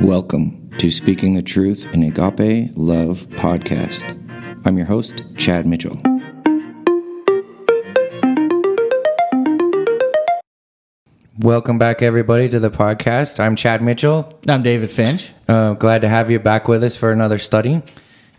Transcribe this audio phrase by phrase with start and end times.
[0.00, 4.04] Welcome to Speaking the Truth in Agape Love podcast.
[4.64, 6.00] I'm your host, Chad Mitchell.
[11.40, 13.40] Welcome back, everybody, to the podcast.
[13.40, 14.38] I'm Chad Mitchell.
[14.46, 15.30] I'm David Finch.
[15.48, 17.82] Uh, glad to have you back with us for another study.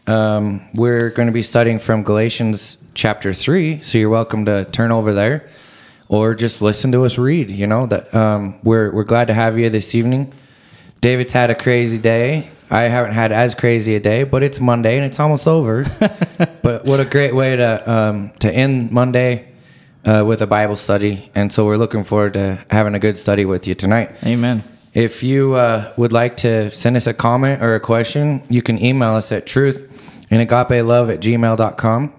[0.07, 4.93] Um, we're going to be studying from Galatians chapter 3, so you're welcome to turn
[4.93, 5.49] over there
[6.07, 7.51] or just listen to us read.
[7.51, 10.33] You know, that um, we're, we're glad to have you this evening.
[11.01, 12.49] David's had a crazy day.
[12.71, 15.83] I haven't had as crazy a day, but it's Monday and it's almost over.
[16.61, 19.47] but what a great way to um, to end Monday
[20.05, 23.45] uh, with a Bible study, and so we're looking forward to having a good study
[23.45, 24.11] with you tonight.
[24.23, 24.63] Amen.
[24.93, 28.83] If you uh, would like to send us a comment or a question, you can
[28.83, 29.89] email us at truth
[30.29, 32.13] in agape love at gmail.com.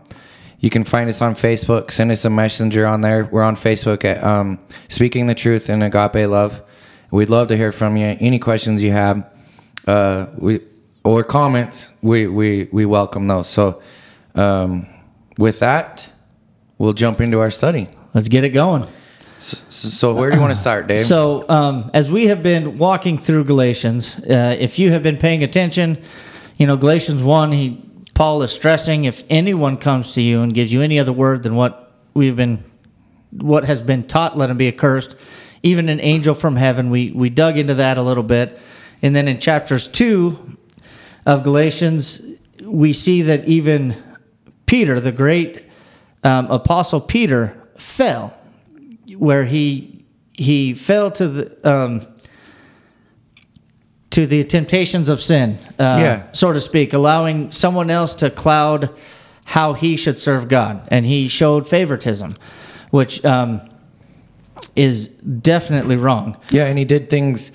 [0.60, 1.90] You can find us on Facebook.
[1.90, 3.24] Send us a messenger on there.
[3.24, 4.58] We're on Facebook at um,
[4.88, 6.62] Speaking the Truth in Agape Love.
[7.10, 8.16] We'd love to hear from you.
[8.20, 9.26] Any questions you have,
[9.86, 10.60] uh, we
[11.02, 13.48] or comments, we we we welcome those.
[13.48, 13.82] So,
[14.34, 14.86] um,
[15.36, 16.08] with that,
[16.78, 17.88] we'll jump into our study.
[18.14, 18.86] Let's get it going.
[19.38, 21.04] So, so where do you want to start, Dave?
[21.04, 25.42] So, um, as we have been walking through Galatians, uh, if you have been paying
[25.42, 26.00] attention,
[26.58, 27.82] you know Galatians one, he
[28.14, 31.56] Paul is stressing if anyone comes to you and gives you any other word than
[31.56, 32.62] what we've been,
[33.32, 35.16] what has been taught, let him be accursed.
[35.62, 36.90] Even an angel from heaven.
[36.90, 38.58] We we dug into that a little bit,
[39.02, 40.56] and then in chapters two
[41.26, 42.22] of Galatians,
[42.62, 43.94] we see that even
[44.66, 45.64] Peter, the great
[46.24, 48.32] um, apostle Peter, fell,
[49.18, 52.00] where he he fell to the um,
[54.10, 56.22] to the temptations of sin, uh, Yeah.
[56.32, 58.90] so to speak, allowing someone else to cloud
[59.44, 62.34] how he should serve God, and he showed favoritism,
[62.90, 63.60] which um,
[64.76, 66.36] is definitely wrong.
[66.50, 67.52] Yeah, and he did things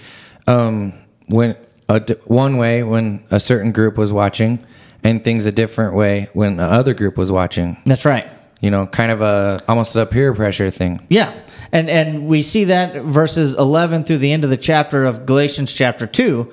[0.47, 0.93] um,
[1.27, 1.55] when
[1.89, 4.65] a one way when a certain group was watching,
[5.03, 7.77] and things a different way when the other group was watching.
[7.85, 8.27] That's right.
[8.59, 11.05] You know, kind of a almost a peer pressure thing.
[11.09, 11.33] Yeah.
[11.71, 15.73] And and we see that verses 11 through the end of the chapter of Galatians
[15.73, 16.51] chapter 2.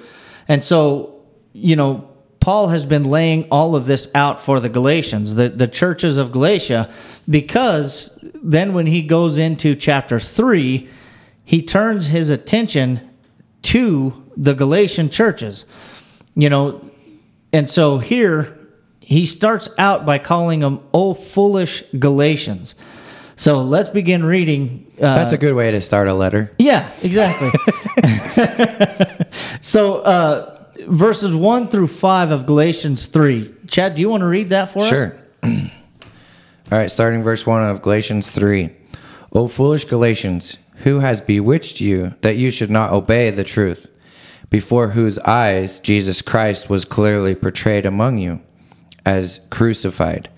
[0.48, 1.22] And so,
[1.52, 2.11] you know,
[2.42, 6.32] Paul has been laying all of this out for the Galatians, the the churches of
[6.32, 6.90] Galatia,
[7.30, 8.10] because
[8.42, 10.88] then when he goes into chapter 3,
[11.44, 13.08] he turns his attention
[13.62, 15.64] to the Galatian churches.
[16.34, 16.90] You know,
[17.52, 18.58] and so here
[18.98, 22.74] he starts out by calling them, "Oh foolish Galatians."
[23.36, 24.90] So let's begin reading.
[24.98, 26.50] Uh, That's a good way to start a letter.
[26.58, 27.50] yeah, exactly.
[29.60, 33.54] so uh, verses one through five of Galatians three.
[33.66, 34.88] Chad, do you want to read that for us?
[34.88, 35.18] Sure.
[36.72, 38.70] All right, starting verse 1 of Galatians 3.
[39.34, 43.88] O foolish Galatians, who has bewitched you that you should not obey the truth,
[44.48, 48.40] before whose eyes Jesus Christ was clearly portrayed among you
[49.04, 50.30] as crucified?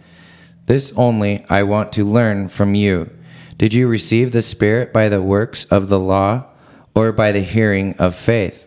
[0.67, 3.11] This only I want to learn from you.
[3.57, 6.47] Did you receive the Spirit by the works of the law
[6.97, 8.67] or by the hearing of faith?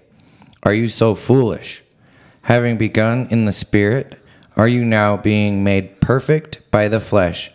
[0.67, 1.81] Are you so foolish?
[2.41, 4.21] Having begun in the Spirit,
[4.57, 7.53] are you now being made perfect by the flesh?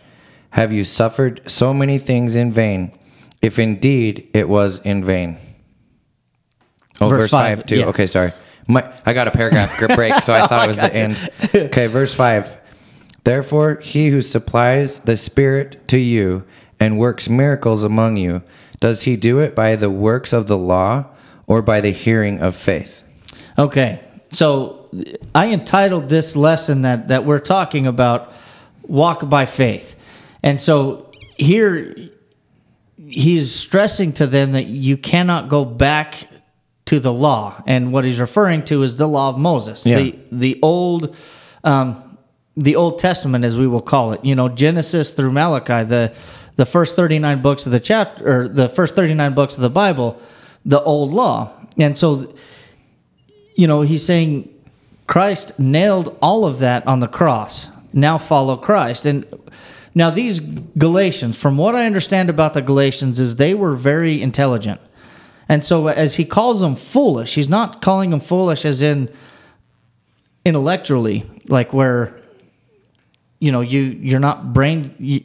[0.49, 2.91] Have you suffered so many things in vain,
[3.39, 5.37] if indeed it was in vain?
[6.99, 7.75] Oh, Verse verse, five, 5, too.
[7.81, 7.85] yeah.
[7.85, 8.33] Okay, sorry.
[8.67, 11.31] My, I got a paragraph break, so I oh, thought it was the end.
[11.53, 12.61] Okay, verse 5.
[13.25, 16.45] Therefore, he who supplies the Spirit to you
[16.79, 18.41] and works miracles among you,
[18.79, 21.05] does he do it by the works of the law
[21.47, 23.02] or by the hearing of faith?
[23.57, 23.99] Okay.
[24.31, 24.89] So
[25.33, 28.33] I entitled this lesson that that we're talking about
[28.83, 29.95] walk by faith.
[30.41, 31.95] And so here
[33.07, 36.27] he's stressing to them that you cannot go back
[36.85, 37.61] to the law.
[37.65, 39.97] And what he's referring to is the law of Moses, Yeah.
[39.99, 41.15] the the old
[41.63, 42.17] um,
[42.55, 44.23] the Old Testament, as we will call it.
[44.25, 46.13] You know, Genesis through Malachi, the
[46.55, 49.61] the first thirty nine books of the chapter, or the first thirty nine books of
[49.61, 50.19] the Bible,
[50.65, 51.51] the old law.
[51.77, 52.35] And so,
[53.55, 54.49] you know, he's saying
[55.07, 57.69] Christ nailed all of that on the cross.
[57.91, 59.05] Now follow Christ.
[59.05, 59.25] And
[59.95, 64.81] now these Galatians, from what I understand about the Galatians, is they were very intelligent.
[65.47, 69.09] And so as he calls them foolish, he's not calling them foolish as in
[70.45, 72.19] intellectually, like where
[73.39, 75.21] you know you you're not brain you,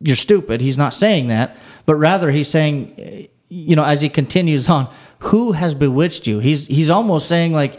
[0.00, 0.60] you're stupid.
[0.60, 1.56] He's not saying that,
[1.86, 6.38] but rather he's saying you know as he continues on, who has bewitched you?
[6.38, 7.78] He's he's almost saying like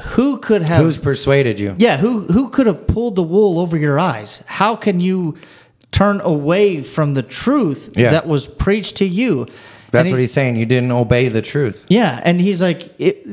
[0.00, 1.74] who could have Who's persuaded you?
[1.78, 4.42] yeah, who who could have pulled the wool over your eyes?
[4.46, 5.36] How can you
[5.92, 8.10] turn away from the truth Yeah.
[8.10, 9.46] that was preached to you?
[9.92, 10.56] That's And what he's saying.
[10.56, 11.86] You didn't obey the truth.
[11.88, 13.26] Yeah, and he's like, it,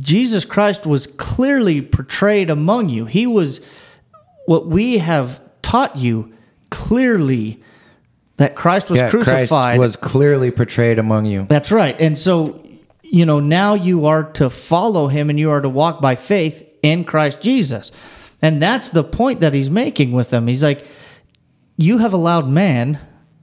[0.00, 3.04] Jesus Christ was clearly portrayed among you.
[3.04, 3.60] He was
[4.46, 6.32] what we have taught you
[6.70, 7.62] clearly
[8.38, 9.48] that Christ was yeah, crucified.
[9.48, 11.44] Christ was clearly portrayed among you.
[11.48, 11.94] That's right.
[12.00, 12.64] And so,
[13.02, 16.64] you know, now you are to follow him and you are to walk by faith
[16.82, 17.92] in Christ Jesus.
[18.40, 20.46] And that's the point that he's making with them.
[20.46, 20.86] He's like,
[21.76, 23.00] you have allowed man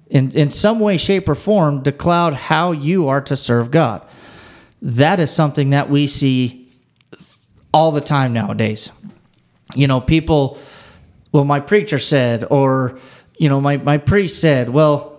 [0.08, 4.02] in, in some way, shape, or form to cloud how you are to serve God.
[4.82, 6.72] That is something that we see
[7.74, 8.92] all the time nowadays.
[9.76, 10.58] You know, people,
[11.34, 12.98] well, my preacher said, or,
[13.38, 15.16] you know, my, my priest said, well,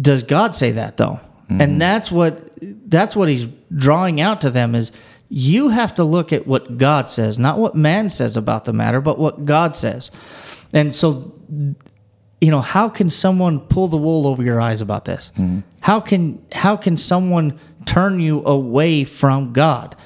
[0.00, 1.20] does God say that though?
[1.48, 1.78] And mm-hmm.
[1.78, 2.48] that's what
[2.88, 4.92] that's what he's drawing out to them is
[5.28, 9.00] you have to look at what God says, not what man says about the matter,
[9.00, 10.10] but what God says.
[10.72, 11.34] And so
[12.40, 15.30] you know, how can someone pull the wool over your eyes about this?
[15.36, 15.60] Mm-hmm.
[15.80, 19.96] How can how can someone turn you away from God?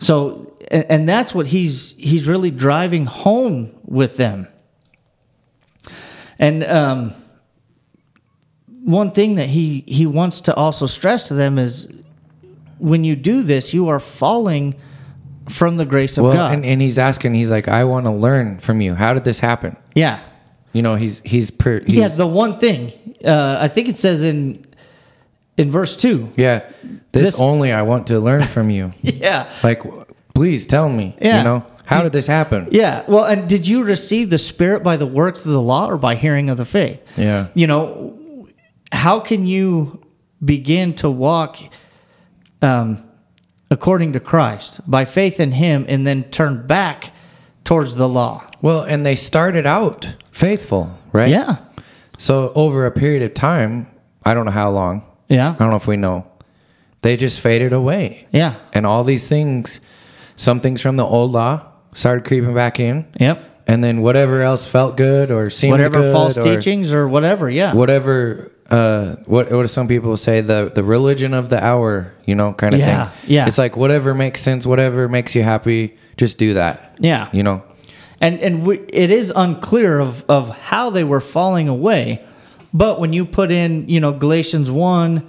[0.00, 4.48] So and, and that's what he's he's really driving home with them.
[6.38, 7.12] And um
[8.84, 11.88] one thing that he he wants to also stress to them is
[12.78, 14.74] when you do this, you are falling
[15.48, 16.52] from the grace of Well, God.
[16.54, 18.94] and, and he's asking, he's like, I want to learn from you.
[18.94, 19.76] How did this happen?
[19.94, 20.20] yeah.
[20.72, 22.92] You know, he's he's per, he's, Yeah, the one thing
[23.24, 24.66] uh, I think it says in
[25.56, 26.30] in verse two.
[26.36, 26.68] yeah.
[27.12, 28.92] This, This- only I want to learn from you.
[29.02, 29.82] Yeah, like,
[30.34, 31.16] please tell me.
[31.18, 31.38] Yeah.
[31.38, 32.68] You know, how did this happen?
[32.70, 33.04] yeah.
[33.08, 36.14] Well, and did you receive the Spirit by the works of the law or by
[36.16, 37.00] hearing of the faith?
[37.16, 37.48] Yeah.
[37.54, 38.48] You know,
[38.92, 40.00] how can you
[40.44, 41.58] begin to walk
[42.62, 43.02] um,
[43.70, 47.12] according to Christ by faith in Him and then turn back
[47.64, 48.44] towards the law?
[48.62, 51.28] Well, and they started out faithful, right?
[51.30, 51.56] Yeah,
[52.18, 53.86] So over a period of time,
[54.24, 55.02] I don't know how long.
[55.28, 56.26] yeah, I don't know if we know.
[57.02, 58.26] They just faded away.
[58.32, 58.54] yeah.
[58.72, 59.80] And all these things,
[60.34, 61.62] some things from the old law
[61.96, 63.06] started creeping back in.
[63.18, 63.42] Yep.
[63.66, 67.50] And then whatever else felt good or seemed Whatever good false or teachings or whatever.
[67.50, 67.74] Yeah.
[67.74, 72.34] whatever uh what what do some people say the the religion of the hour, you
[72.34, 73.30] know, kind of Yeah, thing.
[73.30, 73.42] yeah.
[73.42, 73.48] Yeah.
[73.48, 76.96] It's like whatever makes sense, whatever makes you happy, just do that.
[77.00, 77.28] Yeah.
[77.32, 77.62] You know.
[78.20, 82.24] and and we, it is unclear of of how they were falling away
[82.72, 85.22] but when you put in you know galatians 1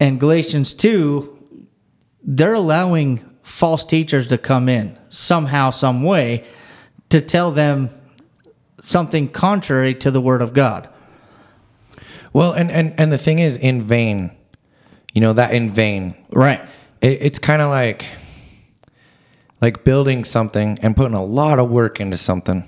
[0.00, 1.28] and galatians 2
[2.22, 6.44] they're allowing false teachers to come in somehow some way
[7.10, 7.88] to tell them
[8.80, 10.88] something contrary to the word of god
[12.32, 14.32] Well, and and and the thing is in vain.
[15.14, 16.14] You know, that in vain.
[16.30, 16.60] right
[17.00, 18.04] It, it's kind of like
[19.62, 22.66] like building something and putting a lot of work into something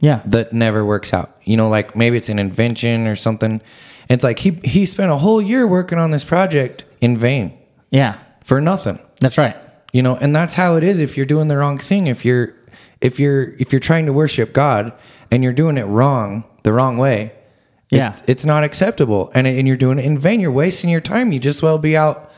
[0.00, 1.36] yeah that never works out.
[1.44, 3.60] You know, like maybe it's an invention or something.
[4.08, 7.52] It's like he he spent a whole year working on this project in vain
[7.90, 8.98] yeah for nothing.
[9.20, 9.56] that's right
[9.92, 12.06] You know, and that's how it is if you're doing the wrong thing.
[12.06, 12.54] If you're
[13.00, 14.92] if you're if you're trying to worship God
[15.30, 17.32] and you're doing it wrong, the wrong way,
[17.90, 18.16] it- Yeah.
[18.26, 19.30] it's not acceptable.
[19.34, 20.40] And and you're doing it in vain.
[20.40, 21.32] You're wasting your time.
[21.32, 22.30] You just well be out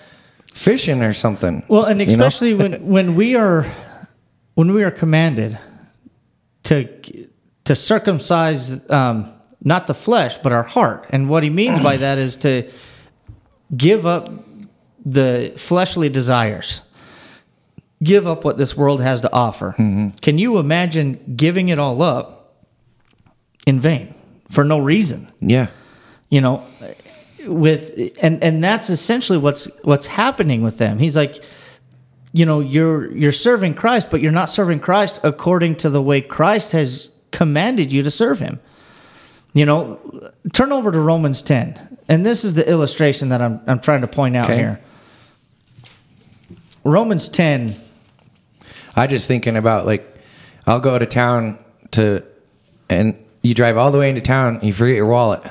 [0.46, 1.62] fishing or something.
[1.68, 2.12] Well, and you know?
[2.12, 3.66] especially when when we are
[4.54, 5.58] when we are commanded
[6.64, 6.88] to
[7.64, 9.32] to circumcise um,
[9.62, 12.68] not the flesh but our heart, and what he means by that is to
[13.76, 14.30] give up
[15.04, 16.82] the fleshly desires,
[18.02, 19.72] give up what this world has to offer.
[19.78, 20.08] Mm-hmm.
[20.20, 22.56] Can you imagine giving it all up
[23.66, 24.14] in vain
[24.50, 25.30] for no reason?
[25.40, 25.68] yeah.
[26.30, 26.64] you know
[27.46, 27.92] with
[28.22, 31.42] and and that's essentially what's what's happening with them he's like
[32.32, 36.20] you know you're you're serving christ but you're not serving christ according to the way
[36.20, 38.60] christ has commanded you to serve him
[39.54, 39.98] you know
[40.52, 44.06] turn over to romans 10 and this is the illustration that i'm, I'm trying to
[44.08, 44.58] point out Okay.
[44.58, 44.80] here
[46.84, 47.74] romans 10
[48.96, 50.06] I just thinking about like
[50.66, 51.58] I'll go to town
[51.92, 52.22] to
[52.88, 55.42] and you drive all the way into town, you forget your wallet.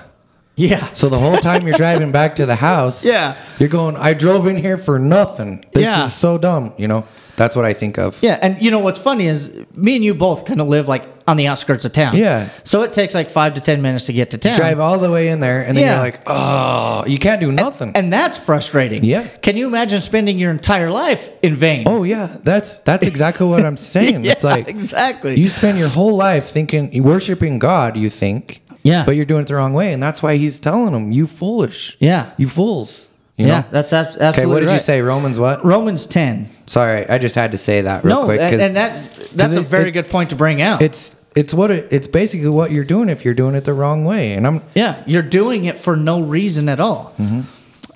[0.56, 3.36] yeah So the whole time you're driving back to the house, Yeah.
[3.60, 5.66] you're going, I drove in here for nothing.
[5.74, 6.06] This Yeah.
[6.06, 6.74] is so dumb.
[6.78, 7.06] You know,
[7.42, 8.18] that's what I think of.
[8.22, 11.04] Yeah, and you know what's funny is me and you both kind of live like
[11.28, 12.16] on the outskirts of town.
[12.16, 12.50] Yeah.
[12.64, 14.56] So it takes like five to ten minutes to get to town.
[14.58, 15.94] Drive all the way in there, and then Yeah.
[15.96, 17.94] you're like, oh, you can't do nothing.
[17.96, 19.04] and that's frustrating.
[19.04, 19.28] Yeah.
[19.42, 21.86] Can you imagine spending your entire life in vain?
[21.88, 24.26] oh yeah, that's that's exactly what I'm saying.
[24.34, 25.40] it's like exactly.
[25.40, 27.98] you spend your whole life thinking worshiping God.
[27.98, 29.04] You think, Yeah.
[29.06, 31.98] but you're doing it the wrong way, and that's why He's telling them, "You foolish,
[32.00, 32.32] Yeah.
[32.38, 33.08] you fools."
[33.38, 33.68] You yeah, know?
[33.72, 35.02] that's abs- absolutely Okay, what did you say?
[35.02, 35.64] Romans what?
[35.66, 36.48] Romans ten.
[36.66, 39.62] Sorry, I just had to say that real No, quick and, and that's that's a
[39.62, 40.82] very it- good point to bring out.
[40.82, 44.04] it's it's what it, it's basically what you're doing if you're doing it the wrong
[44.06, 44.34] way.
[44.34, 47.14] And I'm yeah, you're doing it for no reason at all.
[47.18, 47.42] Mm-hmm.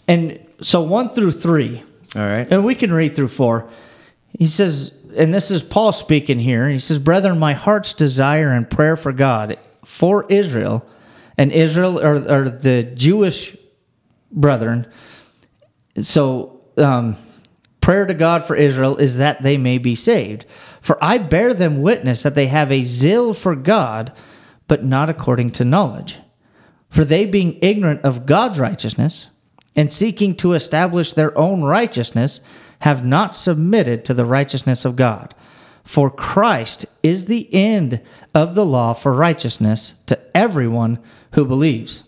[0.08, 1.84] And so one through three,
[2.16, 2.48] All right.
[2.50, 3.68] And we can read through four.
[4.40, 6.70] He says, and this is Paul speaking here.
[6.70, 10.86] He says, Brethren, my heart's desire and prayer for God, for Israel,
[11.38, 13.56] and Israel are, are the Jewish
[14.32, 14.88] brethren.
[16.02, 17.16] So, um,
[17.82, 20.46] prayer to God for Israel is that they may be saved.
[20.82, 24.12] For I bear them witness that they have a zeal for God,
[24.68, 26.20] but not according to knowledge.
[26.90, 29.28] For they, being ignorant of God's righteousness,
[29.76, 32.42] and seeking to establish their own righteousness,
[32.80, 35.36] have not submitted to the righteousness of God.
[35.84, 38.02] For Christ is the end
[38.34, 41.00] of the law for righteousness to everyone
[41.34, 42.04] who believes.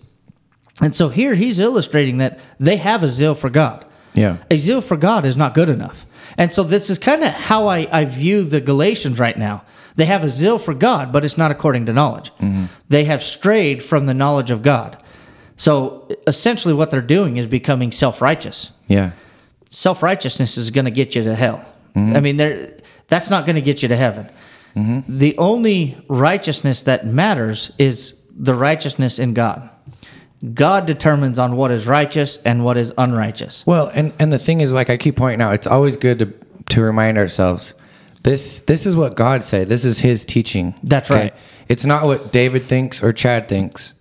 [0.81, 3.85] And so here he's illustrating that they have a zeal for God.
[4.13, 4.37] Yeah.
[4.49, 6.05] A zeal for God is not good enough.
[6.37, 9.63] And so this is kind of how I, I view the Galatians right now.
[9.95, 12.31] They have a zeal for God, but it's not according to knowledge.
[12.39, 12.65] Mm-hmm.
[12.89, 15.03] They have strayed from the knowledge of God.
[15.55, 18.71] So essentially, what they're doing is becoming self righteous.
[18.87, 19.11] Yeah.
[19.69, 21.65] Self righteousness is going to get you to hell.
[21.95, 22.15] Mm-hmm.
[22.15, 22.37] I mean,
[23.07, 24.29] that's not going to get you to heaven.
[24.75, 25.17] Mm-hmm.
[25.17, 29.67] The only righteousness that matters is the righteousness in God.
[30.53, 33.65] God determines on what is righteous and what is unrighteous.
[33.65, 36.33] Well, and and the thing is, like I keep pointing out, it's always good to
[36.69, 37.73] to remind ourselves
[38.23, 39.69] this this is what God said.
[39.69, 40.75] This is His teaching.
[40.83, 41.33] That's right.
[41.69, 43.93] It's not what David thinks or Chad thinks.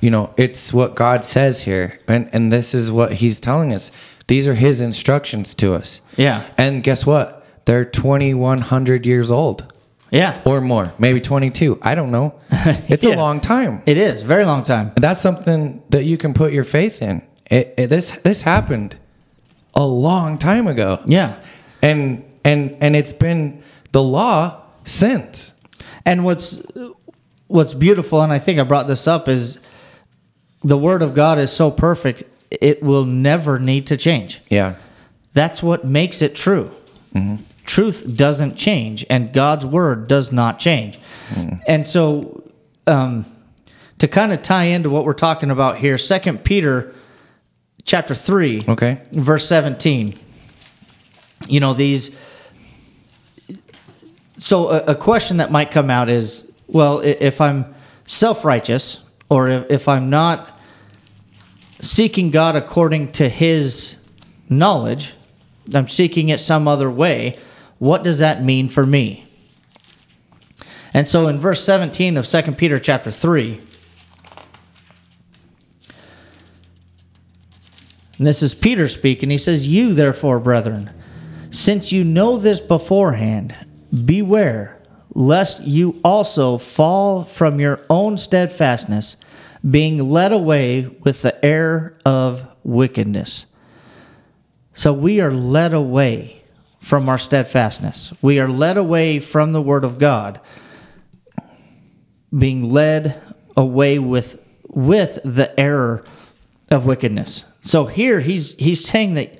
[0.00, 3.90] You know, it's what God says here, and and this is what He's telling us.
[4.28, 6.00] These are His instructions to us.
[6.16, 6.44] Yeah.
[6.58, 7.46] And guess what?
[7.64, 9.72] They're twenty one hundred years old
[10.10, 10.40] Yeah.
[10.44, 11.78] or more, maybe twenty two.
[11.82, 12.34] I don't know.
[12.88, 13.16] It's Yeah.
[13.16, 13.82] a long time.
[13.86, 14.92] It is very long time.
[14.96, 17.22] And that's something that you can put your faith in.
[17.50, 18.96] It, it, this this happened
[19.74, 21.00] a long time ago.
[21.06, 21.36] Yeah.
[21.82, 25.52] And and and it's been the law since.
[26.04, 26.62] And what's
[27.48, 29.58] what's beautiful, and I think I brought this up, is
[30.62, 34.40] the word of God is so perfect it will never need to change.
[34.48, 34.76] Yeah.
[35.32, 36.70] That's what makes it true.
[37.14, 37.42] Mm-hmm.
[37.66, 40.98] Truth doesn't change, and God's word does not change.
[41.66, 42.42] And so,
[42.86, 43.26] um,
[43.98, 46.94] to kind of tie into what we're talking about here, Second Peter,
[47.84, 49.00] chapter three, Okay.
[49.12, 50.14] verse 17
[51.48, 52.10] you know these
[54.38, 57.74] so a, a question that might come out is well if i'm
[58.06, 60.58] self-righteous or if, if i'm not
[61.80, 63.96] seeking god according to his
[64.48, 65.14] knowledge
[65.74, 67.36] i'm seeking it some other way
[67.78, 69.28] what does that mean for me
[70.94, 73.60] and so in verse 17 of 2 peter chapter 3
[78.18, 79.30] And this is Peter speaking.
[79.30, 80.90] He says, You therefore, brethren,
[81.50, 83.54] since you know this beforehand,
[84.04, 84.80] beware
[85.14, 89.16] lest you also fall from your own steadfastness,
[89.68, 93.46] being led away with the error of wickedness.
[94.74, 96.35] So we are led away
[96.86, 98.12] from our steadfastness.
[98.22, 100.40] We are led away from the word of God,
[102.30, 103.20] being led
[103.56, 104.38] away with
[104.68, 106.04] with the error
[106.70, 107.44] of wickedness.
[107.60, 109.36] So here he's he's saying that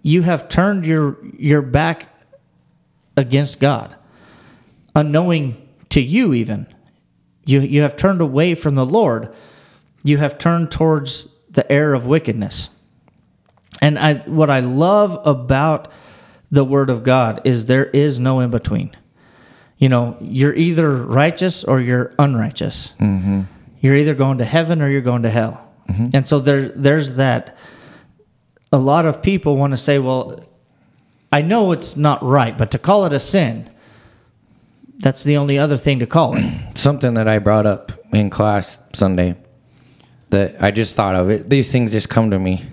[0.00, 2.08] you have turned your your back
[3.18, 3.94] against God,
[4.96, 6.66] unknowing to you even.
[7.44, 9.34] You you have turned away from the Lord.
[10.04, 12.70] You have turned towards the error of wickedness.
[13.82, 15.92] And I what I love about
[16.52, 18.94] the word of God is there is no in between.
[19.78, 22.94] You know, you're either righteous or you're unrighteous.
[23.00, 23.42] Mm-hmm.
[23.80, 25.68] You're either going to heaven or you're going to hell.
[26.14, 27.58] And so there there's that
[28.72, 30.44] a lot of people want to say, well,
[31.30, 33.68] I know it's not right, but to call it a sin,
[34.98, 36.44] that's the only other thing to call it.
[36.78, 39.36] Something that I brought up in class Sunday
[40.30, 41.50] that I just thought of it.
[41.50, 42.64] These things just come to me.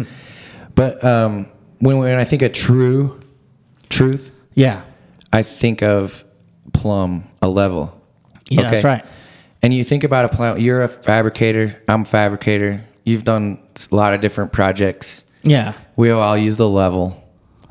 [0.74, 1.46] but um,
[1.84, 3.20] when when I think of true
[3.90, 4.84] truth, yeah.
[5.32, 6.24] I think of
[6.72, 8.00] plumb, a level.
[8.48, 9.04] Yeah, that's right.
[9.62, 10.58] And you think about a plumb.
[10.58, 11.82] You're a fabricator.
[11.88, 12.84] I'm a fabricator.
[13.04, 13.60] You've done
[13.90, 15.24] a lot of different projects.
[15.42, 15.74] Yeah.
[15.96, 17.22] We all use the level.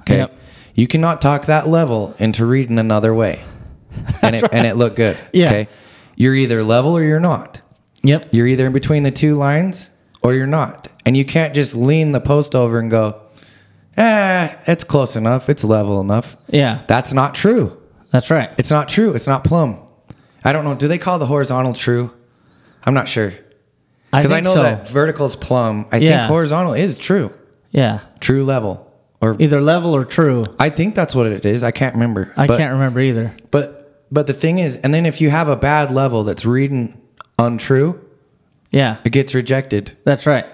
[0.02, 0.18] Okay.
[0.18, 0.38] Yep.
[0.76, 3.44] You cannot talk that level into reading another way,
[4.22, 5.18] and it and it look good.
[5.32, 5.48] Yeah.
[5.48, 5.68] Okay.
[6.16, 7.62] You're either level or you're not.
[8.04, 8.30] Yep.
[8.32, 9.90] You're either in between the two lines
[10.22, 13.22] or you're not, and you can't just lean the post over and go,
[13.98, 15.50] "Ah, it's close enough.
[15.50, 16.82] It's level enough." Yeah.
[16.88, 17.78] That's not true.
[18.12, 18.52] That's right.
[18.58, 19.14] It's not true.
[19.14, 19.78] It's not plumb.
[20.44, 20.76] I don't know.
[20.76, 22.12] Do they call the horizontal true?
[22.86, 23.34] I'm not sure.
[24.12, 24.64] I Because I, think know so.
[24.64, 25.86] that vertical is plumb.
[25.92, 26.20] I Yeah.
[26.20, 27.32] think horizontal is true.
[27.72, 28.00] Yeah.
[28.20, 28.92] True level.
[29.22, 30.44] Or Either level or true.
[30.60, 31.64] I think that's what it is.
[31.64, 32.32] I can't remember.
[32.36, 33.34] I but, can't remember either.
[33.52, 33.80] But
[34.12, 37.00] but the thing is, and then if you have a bad level that's reading
[37.40, 38.00] untrue,
[38.70, 38.98] Yeah.
[39.04, 39.94] it gets rejected.
[40.04, 40.46] That's right.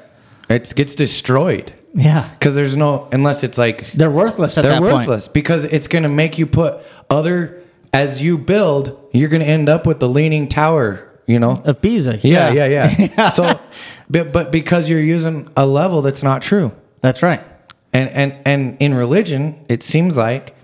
[0.50, 1.74] It gets destroyed.
[1.94, 2.30] Yeah.
[2.34, 6.04] Because there's no unless it's like They're worthless at they're that worthless because it's going
[6.04, 6.78] to make you put
[7.10, 7.62] other
[7.94, 11.62] as you build you're going to end up with the leaning tower you know.
[11.66, 12.18] Of Pisa.
[12.22, 13.60] yeah yeah yeah, so
[14.10, 17.42] but, but because you're using a level that's not true That's right.
[17.94, 20.56] and and and in religion it seems like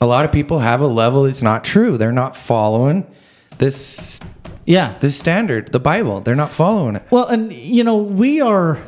[0.00, 3.06] a lot of people have a level that's not true they're not following
[3.58, 4.20] this
[4.66, 4.94] Yeah.
[4.98, 8.78] this standard the bible they're not following it Well, and you know, we are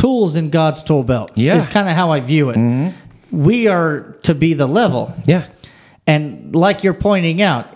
[0.00, 1.30] tools in God's tool belt.
[1.34, 1.52] Yeah.
[1.52, 1.60] Mm-hmm.
[1.60, 2.58] Is kind of how I view it.
[3.30, 5.12] We are to be the level.
[5.26, 5.44] yeah
[6.06, 7.66] And like you're pointing out,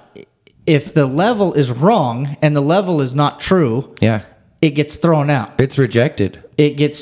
[0.67, 4.21] if the level is wrong and the level is not true, yeah
[4.63, 5.51] it gets thrown out.
[5.59, 7.01] it's rejected It gets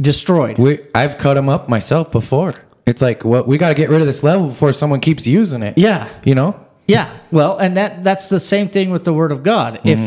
[0.00, 0.56] destroyed.
[0.58, 2.54] we i've cut them up myself before
[2.86, 5.62] it's like what we got to get rid of this level before someone keeps using
[5.62, 6.08] it Yeah.
[6.24, 6.54] you know
[6.86, 7.06] Yeah.
[7.30, 9.80] Well, and that that's the same thing with the word of God.
[9.84, 9.98] If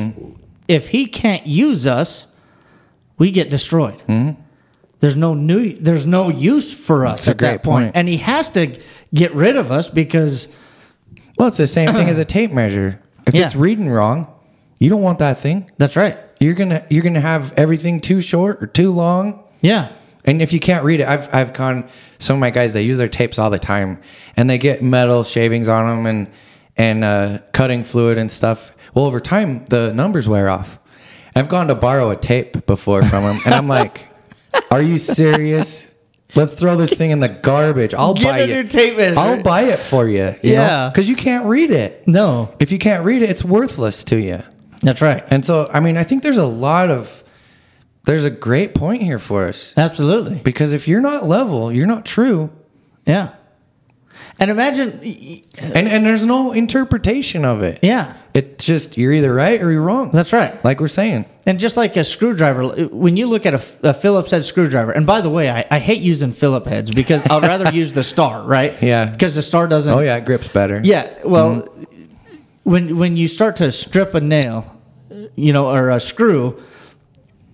[0.68, 2.26] if he can't use us,
[3.20, 4.02] we get destroyed.
[5.06, 7.86] There's no new there's no use for us a at that great point.
[7.86, 7.96] point.
[7.96, 8.80] And he has to
[9.14, 10.48] get rid of us because
[11.38, 13.46] well it's the same thing as a tape measure if Yeah.
[13.46, 14.28] it's reading wrong
[14.80, 16.18] you don't want that thing that's right.
[16.40, 19.90] you're gonna you're gonna have everything too short or too long Yeah.
[20.28, 22.98] And if you can't read it, I've I've gone some of my guys they use
[22.98, 24.00] their tapes all the time,
[24.36, 26.28] and they get metal shavings on them and
[26.76, 28.72] and uh, cutting fluid and stuff.
[28.96, 30.80] Well, over time the numbers wear off.
[31.36, 34.08] I've gone to borrow a tape before from them, and I'm like,
[34.72, 35.90] "Are you serious?
[36.36, 37.94] Let's throw this thing in the garbage.
[37.94, 38.48] I'll Get buy a it.
[38.50, 40.36] new tape measure." I'll buy it for you.
[40.44, 40.90] Yeah.
[40.90, 42.08] because you can't read it.
[42.08, 42.54] No.
[42.60, 44.44] If you can't read it, it's worthless to you.
[44.82, 45.24] That's right.
[45.30, 47.24] And so, I mean, I think there's a lot of
[48.06, 49.74] there's a great point here for us.
[49.78, 50.40] Absolutely.
[50.40, 52.52] Because if you're not level, you're not true.
[53.06, 53.30] Yeah.
[54.40, 54.92] And imagine
[55.58, 57.80] And and there's no interpretation of it.
[57.82, 58.14] yeah.
[58.34, 60.12] It's just you're either right or you're wrong.
[60.12, 60.62] That's right.
[60.66, 61.24] like we're saying.
[61.46, 65.06] And just like a screwdriver, when you look at a, a Phillips head screwdriver, and
[65.08, 68.44] by the way, I, I hate using Phillips heads because I'd rather use the star,
[68.44, 68.74] right?
[68.84, 69.06] Yeah.
[69.06, 69.94] Because the star doesn't.
[69.94, 70.82] Oh yeah, it grips better.
[70.84, 71.14] Yeah.
[71.24, 72.04] Well, Mm-hmm.
[72.64, 74.70] when when you start to strip a nail,
[75.36, 76.62] you know, or a screw,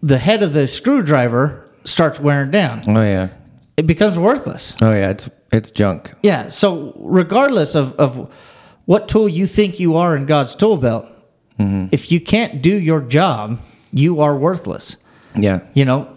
[0.01, 2.81] the head of the screwdriver starts wearing down.
[2.87, 3.29] Oh yeah.
[3.77, 4.75] It becomes worthless.
[4.81, 6.11] Oh yeah, it's it's junk.
[6.23, 6.49] Yeah.
[6.49, 8.31] So regardless of of
[8.85, 11.05] what tool you think you are in God's tool belt,
[11.59, 11.87] Mm-hmm.
[11.91, 13.59] if you can't do your job,
[13.93, 14.97] you are worthless.
[15.35, 15.59] Yeah.
[15.75, 16.07] You know,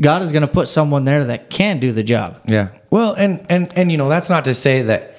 [0.00, 2.40] God is going to put someone there that can do the job.
[2.46, 2.68] Yeah.
[2.90, 5.15] Well, and and and you know, that's not to say that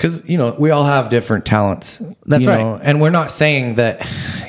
[0.00, 2.02] cuz you know, we all have different talents.
[2.26, 2.58] That's you right.
[2.58, 4.04] know, and we're not saying that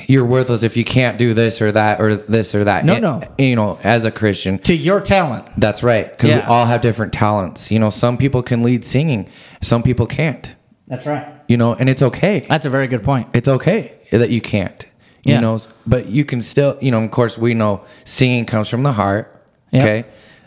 [0.08, 2.84] you're worthless if you can't do this or that or this or that.
[2.84, 3.22] No, Eh, no.
[3.38, 4.58] You know, as a Christian.
[4.60, 5.44] To your talent.
[5.56, 6.10] That's right.
[6.10, 7.70] Because we all have different talents.
[7.70, 9.28] You know, some people can lead singing,
[9.60, 10.54] some people can't.
[10.88, 11.26] That's right.
[11.48, 12.46] You know, and it's okay.
[12.48, 13.28] That's a very good point.
[13.34, 14.84] It's okay that you can't.
[15.24, 15.40] You Yeah.
[15.40, 16.76] know, but you can still.
[16.80, 19.24] You know, of course, we know singing comes from the heart.
[19.70, 19.82] Yep.
[19.82, 20.04] Okay,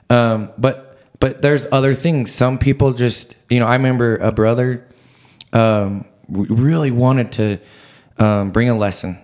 [0.10, 2.32] um, but but there's other things.
[2.32, 3.36] Some people just.
[3.50, 4.84] You know, I remember a brother
[5.56, 7.58] um, really wanted to
[8.18, 9.18] um, bring a lesson,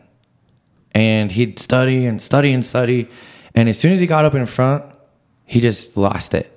[0.94, 3.10] and he'd study and study and study,
[3.56, 4.84] and as soon as he got up in front,
[5.46, 6.48] he just lost it.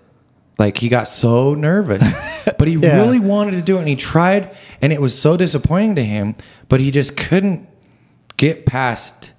[0.58, 2.02] Like he got so nervous,
[2.58, 2.96] but he Yeah.
[2.96, 6.36] really wanted to do it, and he tried, and it was so disappointing to him.
[6.68, 7.68] But he just couldn't
[8.36, 9.32] get past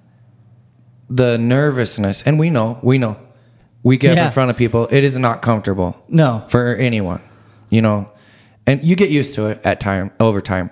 [1.08, 2.22] the nervousness.
[2.22, 3.16] And we know, we know,
[3.82, 4.26] we get up Yeah.
[4.26, 4.88] in front of people.
[4.90, 6.44] It is not comfortable No.
[6.48, 7.20] for anyone,
[7.70, 8.08] you know,
[8.66, 10.70] and you get used to it at time over time.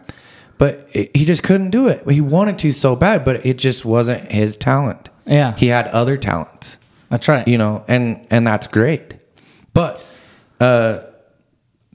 [0.59, 2.09] But it, he just couldn't do it.
[2.09, 5.09] He wanted to so bad, but it just wasn't his talent.
[5.27, 5.55] Yeah.
[5.57, 6.79] he had other talents
[7.09, 7.47] That's right.
[7.49, 9.15] you know, and and that's great.
[9.73, 10.05] But
[10.61, 11.01] uh,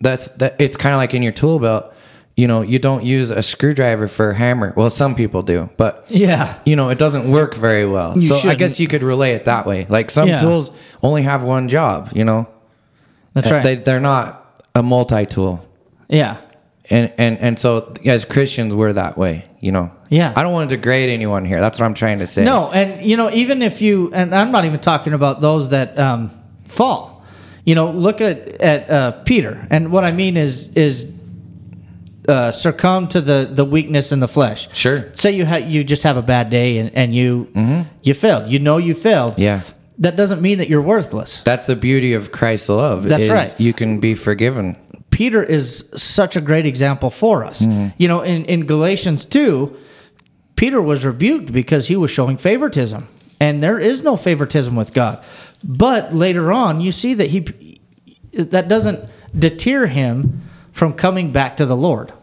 [0.02, 0.56] that's that.
[0.60, 1.94] It's kind of like in your tool belt.
[2.36, 4.74] You know, you don't use a screwdriver for a hammer.
[4.78, 6.58] Well, some people do, but Yeah.
[6.66, 8.18] you know, it doesn't work very well.
[8.18, 8.60] You so I shouldn't.
[8.60, 9.86] guess you could relay it that way.
[9.90, 10.38] Like some Yeah.
[10.40, 10.72] tools
[11.04, 12.12] only have one job.
[12.16, 12.48] You know,
[13.34, 13.62] That's right.
[13.64, 15.66] They they're not a multi tool.
[16.10, 16.38] Yeah.
[16.90, 19.92] And, and and so as Christians we're that way, you know.
[20.10, 20.34] Yeah.
[20.36, 21.60] I don't want to degrade anyone here.
[21.60, 22.44] That's what I'm trying to say.
[22.44, 25.98] No, and you know, even if you, and I'm not even talking about those that
[26.00, 26.32] um,
[26.68, 27.24] fall.
[27.64, 31.12] You know, look at at uh, Peter, and what I mean is is
[32.28, 34.68] uh, succumb to the the weakness in the flesh.
[34.74, 35.12] Sure.
[35.14, 37.48] Say you ha- you just have a bad day and and you
[38.04, 38.50] you failed.
[38.50, 39.38] You know you failed.
[39.38, 39.62] Yeah.
[40.00, 41.42] That doesn't mean that you're worthless.
[41.42, 43.04] That's the beauty of Christ's love.
[43.04, 43.60] That's is right.
[43.60, 44.78] You can be forgiven.
[45.20, 47.62] Peter is such a great example for us.
[47.62, 47.88] Mm-hmm.
[47.98, 49.76] You know, in, in Galatians 2,
[50.56, 53.06] Peter was rebuked because he was showing favoritism.
[53.38, 55.22] And there is no favoritism with God.
[55.62, 57.82] But later on, you see that he
[58.32, 62.14] that doesn't deter him from coming back to the Lord.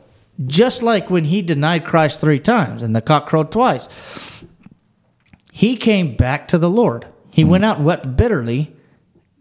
[0.46, 3.90] Just like when he denied Christ three times and the cock crowed twice.
[5.52, 7.06] He came back to the Lord.
[7.30, 7.50] He mm-hmm.
[7.50, 8.74] went out and wept bitterly,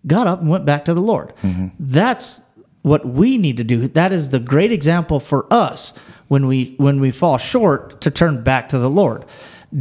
[0.05, 1.33] got up and went back to the Lord.
[1.37, 1.67] Mm-hmm.
[1.79, 2.41] That's
[2.86, 3.88] what we need to do.
[3.88, 5.91] That is the great example for us
[6.28, 9.26] when we when we fall short to turn back to the Lord.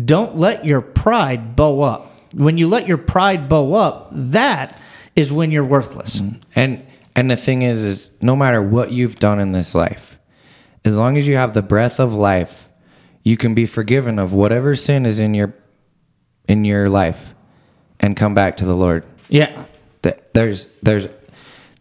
[0.07, 2.19] Don't let your pride bow up.
[2.33, 4.81] When you let your pride bow up, that
[5.15, 6.17] is when you're worthless.
[6.17, 6.41] Mm-hmm.
[6.57, 10.19] And and the thing is is no matter what you've done in this life,
[10.83, 12.71] as long as you have the breath of life,
[13.23, 15.55] you can be forgiven of whatever sin is in your
[16.49, 17.35] in your life
[18.01, 19.05] and come back to the Lord.
[19.29, 19.67] Yeah.
[20.33, 21.09] There's there's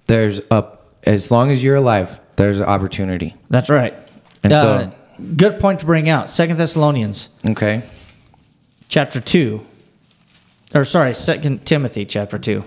[0.07, 3.35] there's a as long as you're alive, there's an opportunity.
[3.49, 3.93] That's right.
[4.43, 4.91] And Uh, so-
[5.37, 6.29] good point to bring out.
[6.29, 7.83] Second Thessalonians Okay.
[8.89, 9.61] chapter two,
[10.73, 12.63] or sorry, Second Timothy chapter two.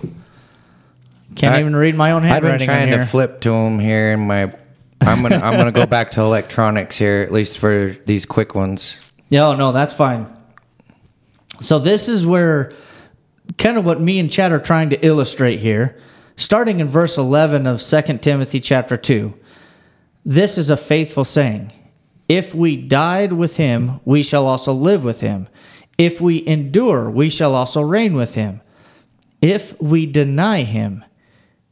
[1.35, 2.53] Can't I- even read my own handwriting.
[2.53, 4.51] I've been trying to flip to them here in my
[5.01, 8.97] I'm gonna I'm gonna go back to electronics here at least for these quick ones.
[9.29, 10.25] No, no, that's fine.
[11.61, 12.71] So this is where
[13.57, 15.95] kind of what me and Chad are trying to illustrate here.
[16.39, 19.33] Starting in verse 11 of 2 Timothy chapter 2.
[20.23, 21.73] This is a faithful saying.
[22.29, 25.47] If we died with him, we shall also live with him.
[25.97, 28.61] If we endure, we shall also reign with him.
[29.41, 31.03] If we deny him,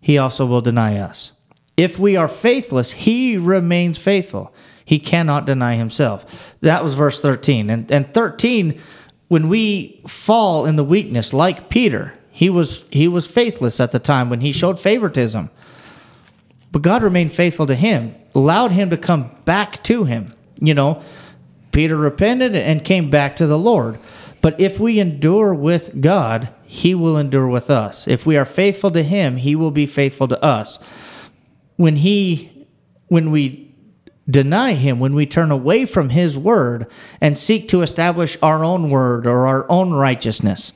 [0.02, 1.32] he also will deny us.
[1.78, 4.52] If we are faithless, he remains faithful.
[4.84, 6.56] He cannot deny himself.
[6.62, 7.70] That was verse 13.
[7.70, 8.82] And, and 13,
[9.28, 14.00] when we fall in the weakness, like Peter, he was, he was faithless at the
[14.00, 15.50] time when he showed favoritism.
[16.70, 20.26] But God remained faithful to him, allowed him to come back to him.
[20.60, 21.02] You know,
[21.72, 24.00] Peter repented and came back to the Lord.
[24.42, 28.06] But if we endure with God, he will endure with us.
[28.06, 30.78] If we are faithful to him, he will be faithful to us.
[31.78, 32.68] When he
[33.08, 33.74] when we
[34.30, 36.86] deny him, when we turn away from his word
[37.22, 40.74] and seek to establish our own word or our own righteousness,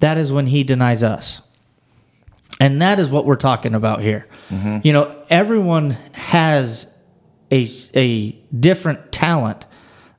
[0.00, 1.40] that is when he denies us.
[2.58, 4.26] And that is what we're talking about here.
[4.50, 4.78] Mm-hmm.
[4.82, 6.86] You know, everyone has
[7.50, 9.64] a, a different talent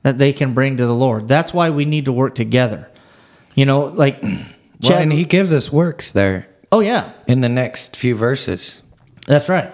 [0.01, 1.27] that they can bring to the Lord.
[1.27, 2.89] That's why we need to work together.
[3.53, 4.23] You know, like,
[4.81, 8.81] Well, Chad- and he gives us works there oh, yeah, in the next few verses.
[9.27, 9.71] that's right.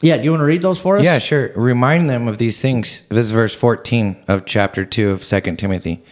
[0.00, 1.04] Yeah, do you want to read those for us?
[1.04, 1.52] Yeah, sure.
[1.56, 3.04] Remind them of these things.
[3.08, 6.04] This is verse 14 of chapter 2 of 2 Timothy.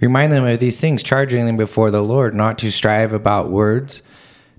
[0.00, 4.02] Remind them of these things, charging them before the Lord not to strive about words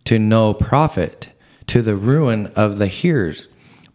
[0.06, 1.30] to no profit,
[1.67, 3.48] to the ruin of the hearers.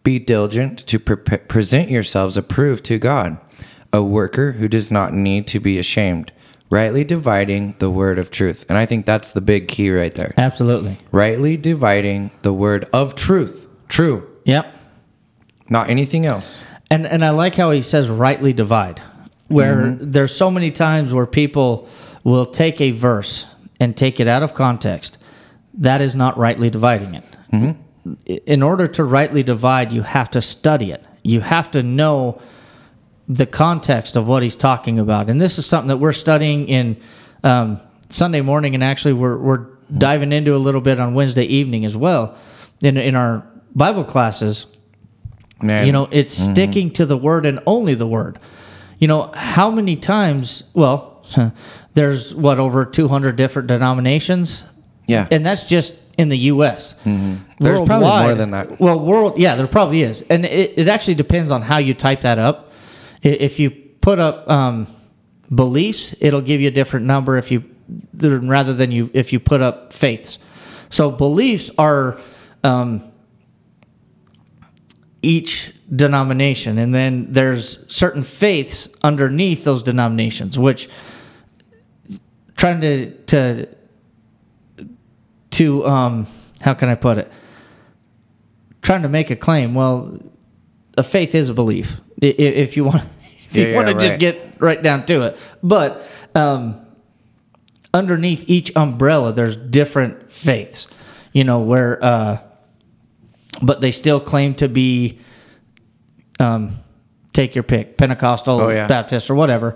[0.03, 3.37] Be diligent to pre- present yourselves approved to God,
[3.93, 6.31] a worker who does not need to be ashamed,
[6.69, 8.65] rightly dividing the word of truth.
[8.67, 10.33] And I think that's the big key right there.
[10.37, 10.97] Absolutely.
[11.11, 13.67] Rightly dividing the word of truth.
[13.87, 14.73] True, Yep.
[15.69, 16.63] not anything else.
[16.89, 19.01] And and I like how he says rightly divide.
[19.51, 20.11] Where mm-hmm.
[20.11, 21.89] there's so many times where people
[22.23, 23.45] will take a verse
[23.79, 25.17] and take it out of context.
[25.75, 27.23] That is not rightly dividing it.
[27.51, 28.11] Mm-hmm.
[28.29, 31.03] I- In order to rightly divide, you have to study it.
[31.23, 32.41] You have to know
[33.27, 35.29] the context of what he's talking about.
[35.29, 36.97] And this is something that we're studying in
[37.43, 41.85] um, Sunday morning, and actually we're we're diving into a little bit on Wednesday evening
[41.85, 42.37] as well
[42.81, 44.65] in in our Bible classes.
[45.61, 45.85] Man.
[45.85, 46.53] You know, it's mm-hmm.
[46.53, 48.39] sticking to the word and only the word.
[49.01, 51.25] You know, how many times, well,
[51.95, 54.63] there's what, over 200 different denominations?
[55.07, 55.27] Yeah.
[55.31, 56.93] And that's just in the U.S.
[57.03, 58.79] There's probably more than that.
[58.79, 60.21] Well, world, yeah, there probably is.
[60.29, 62.71] And it, it actually depends on how you type that up.
[63.23, 64.85] If you put up um,
[65.53, 67.63] beliefs, it'll give you a different number if you,
[68.13, 70.37] rather than you, if you put up faiths.
[70.89, 72.19] So beliefs are,
[72.63, 73.10] um,
[75.21, 76.77] each denomination.
[76.77, 80.89] And then there's certain faiths underneath those denominations which
[82.55, 83.67] trying to to
[85.51, 86.27] to um
[86.61, 87.31] how can i put it?
[88.81, 89.73] Trying to make a claim.
[89.73, 90.17] Well
[90.97, 93.03] a faith is a belief if you want
[93.45, 94.19] if you Yeah, want to just right.
[94.19, 95.37] get right down to it.
[95.61, 96.05] But
[96.35, 96.85] um
[97.93, 100.87] underneath each umbrella there's different faiths
[101.33, 102.37] you know where uh
[103.61, 105.19] but they still claim to be
[106.39, 106.77] um,
[107.33, 108.87] take your pick pentecostal Oh, yeah.
[108.87, 109.75] baptist or whatever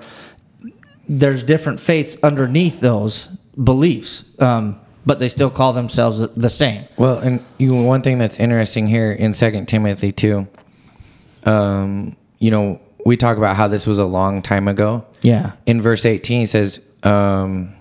[1.08, 3.28] there's different faiths underneath those
[3.64, 8.40] beliefs um, but they still call themselves the same Well, and you one thing that's
[8.40, 10.48] interesting here in Second Timothy two,
[11.46, 15.06] um, you know, we talk about how this was a long time ago.
[15.22, 17.74] yeah In verse eighteen, he says, um,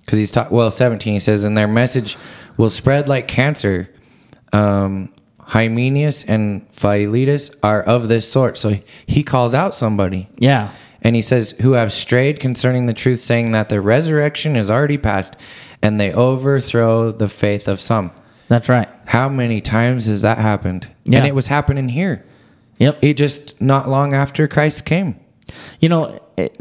[0.00, 2.16] because he's talk well, seventeen, he says, and their message
[2.56, 3.88] will spread like cancer.
[4.54, 5.12] Um,
[5.52, 8.56] Hymenaeus and Philetus are of this sort.
[8.56, 10.28] So he calls out somebody.
[10.38, 10.70] yeah
[11.02, 14.98] And he says, Who have strayed concerning the truth, saying that the resurrection is already
[14.98, 15.36] past.
[15.82, 18.12] and they overthrow the faith of some.
[18.48, 18.88] That's right.
[19.08, 20.86] How many times has that happened?
[21.04, 21.18] Yeah.
[21.18, 22.24] And it was happening here.
[22.78, 22.98] Yep.
[23.02, 25.16] It just not long after Christ came.
[25.80, 26.56] You know, it,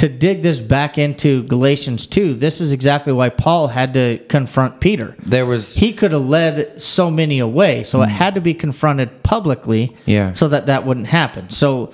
[0.00, 4.80] to dig this back into Galatians 2, this is exactly why Paul had to confront
[4.80, 5.14] Peter.
[5.24, 9.22] There was He could have led so many away, so it had to be confronted
[9.22, 9.96] publicly Mm.
[10.06, 10.32] Yeah.
[10.32, 11.50] so that that wouldn't happen.
[11.50, 11.92] So,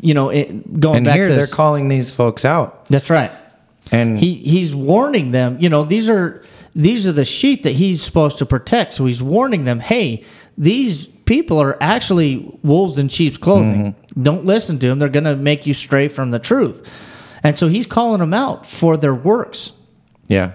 [0.00, 2.86] you know, it, going and back here to they're this- calling these folks out.
[2.88, 3.30] that's right.
[3.90, 5.58] And He he's warning them.
[5.60, 6.42] You know, these are
[6.74, 8.94] these are the sheep that he's supposed to protect.
[8.94, 10.24] So he's warning them, hey,
[10.56, 13.94] these people are actually wolves in sheep's clothing.
[13.94, 14.22] Mm-hmm.
[14.22, 14.98] Don't listen to them.
[14.98, 16.88] They're going to make you stray from the truth.
[17.42, 19.72] And so he's calling them out for their works.
[20.28, 20.52] yeah.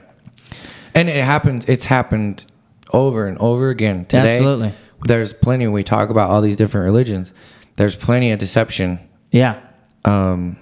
[0.95, 2.43] And it happens it's happened
[2.91, 4.05] over and over again.
[4.05, 4.73] Today Absolutely.
[5.05, 7.33] there's plenty we talk about all these different religions.
[7.75, 8.99] There's plenty of deception
[9.31, 9.59] Yeah,
[10.05, 10.57] um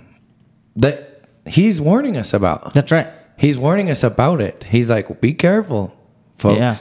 [0.75, 2.73] that he's warning us about.
[2.73, 3.07] that's right.
[3.37, 4.63] He's warning us about it.
[4.63, 5.95] He's like, be careful,
[6.37, 6.59] folks.
[6.59, 6.75] Yeah.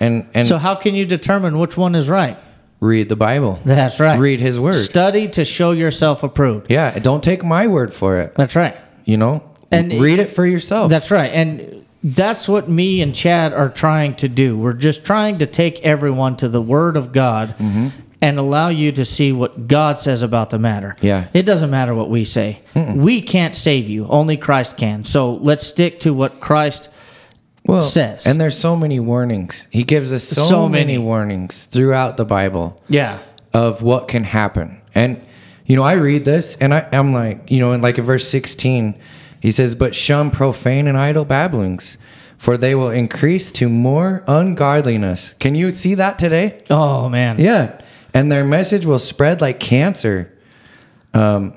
[0.00, 2.38] And and So how can you determine which one is right?
[2.80, 3.60] Read the Bible.
[3.64, 4.18] That's right.
[4.18, 4.74] Read his word.
[4.74, 6.70] Study to show yourself approved.
[6.70, 8.34] yeah, don't take my word for it.
[8.34, 8.76] That's right.
[9.04, 9.44] You know?
[9.70, 10.90] And- read it for yourself.
[10.90, 11.30] That's right.
[11.32, 14.58] And that's what me and Chad are trying to do.
[14.58, 17.88] We're just trying to take everyone to the Word of God mm-hmm.
[18.22, 20.96] and allow you to see what God says about the matter.
[21.02, 21.28] Yeah.
[21.34, 22.62] It doesn't matter what we say.
[22.74, 25.04] We can't save you, only Christ can.
[25.04, 26.88] So let's stick to what Christ
[27.70, 28.26] well, says.
[28.26, 29.66] And there's so many warnings.
[29.70, 30.84] He gives us so, So many.
[30.94, 30.98] many.
[30.98, 33.18] warnings throughout the Bible Yeah.
[33.52, 34.80] of what can happen.
[34.94, 35.20] And
[35.66, 38.26] you know, I read this and I, I'm like, you know, in like in verse
[38.28, 38.94] 16,
[39.40, 41.96] he says, But shun profane and idle babblings,
[42.36, 45.34] for they will increase to more ungodliness.
[45.34, 46.58] Can you see that today?
[46.70, 47.38] Oh man.
[47.38, 47.80] Yeah.
[48.12, 50.32] And their message will spread like cancer.
[51.14, 51.54] Um,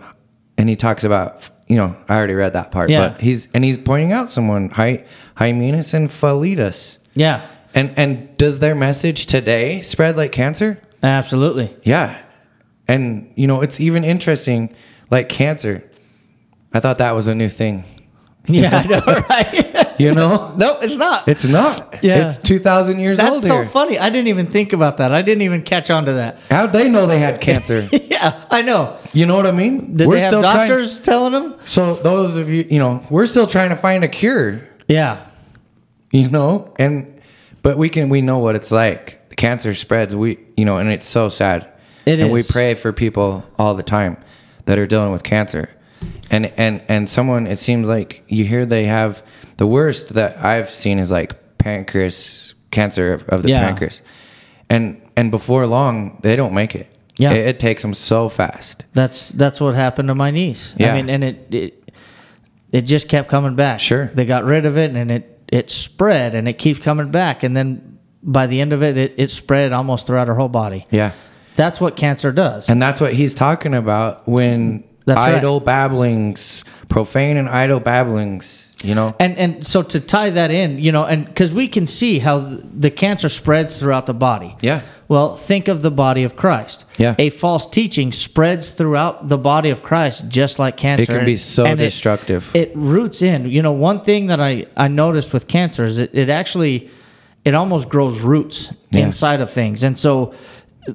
[0.57, 3.09] and he talks about, you know, I already read that part, Yeah.
[3.09, 5.03] but he's, and he's pointing out someone, Hy-
[5.35, 6.99] Hymenaeus and Philetus.
[7.15, 7.45] Yeah.
[7.75, 10.79] And, and does their message today spread like cancer?
[11.01, 11.75] Absolutely.
[11.83, 12.19] Yeah.
[12.87, 14.75] And, you know, it's even interesting,
[15.09, 15.83] like cancer.
[16.73, 17.83] I thought that was a new thing.
[18.45, 19.99] Yeah, I know, right?
[19.99, 20.53] You know?
[20.57, 21.27] no, it's not.
[21.29, 22.03] It's not.
[22.03, 22.25] Yeah.
[22.27, 23.41] It's 2,000 years old.
[23.41, 23.97] That's old so funny.
[23.97, 25.13] I didn't even think about that.
[25.13, 26.39] I didn't even catch on to that.
[26.49, 27.87] How'd they know they had cancer?
[27.91, 28.97] yeah, I know.
[29.13, 29.95] you know what I mean?
[29.95, 31.55] Did they have trying- doctors telling them?
[31.63, 35.25] So those of you, you know, we're still trying to find a cure, Yeah.
[36.11, 37.21] you know, and
[37.61, 39.29] but we can we know what it's like.
[39.29, 41.67] The cancer spreads, we you know, and it's so sad.
[42.05, 44.17] It and we pray for people all the time
[44.65, 45.69] that are dealing with cancer.
[46.29, 49.23] And and and someone it seems like you hear they have
[49.57, 53.65] the worst that I've seen is like pancreas cancer of, of the Yeah.
[53.65, 54.01] pancreas.
[54.69, 56.87] And and before long they don't make it.
[57.17, 57.31] Yeah.
[57.31, 58.85] It, it takes them so fast.
[58.93, 60.73] That's that's what happened to my niece.
[60.77, 60.93] Yeah.
[60.93, 61.82] I mean, and it it
[62.73, 63.79] it just kept coming back.
[63.79, 64.07] Sure.
[64.07, 67.55] They got rid of it and it it spread and it keeps coming back and
[67.55, 70.87] then by the end of it it, it spread almost throughout her whole body.
[70.89, 71.11] Yeah.
[71.55, 72.67] That's what cancer does.
[72.67, 75.35] And that's what he's talking about when That's right.
[75.35, 79.15] idle babblings, profane and idle babblings, you know?
[79.19, 82.39] And and so to tie that in, you know, and because we can see how
[82.39, 84.55] the cancer spreads throughout the body.
[84.61, 84.81] Yeah.
[85.07, 86.85] Well, think of the body of Christ.
[86.97, 87.15] Yeah.
[87.19, 91.03] A false teaching spreads throughout the body of Christ, just like cancer.
[91.03, 92.49] It can be so And it- destructive.
[92.55, 93.49] It, roots in.
[93.49, 96.89] You know, one thing that I I noticed with cancer is it, it actually
[97.45, 99.01] it almost grows roots Yeah.
[99.05, 100.33] inside of things, and so.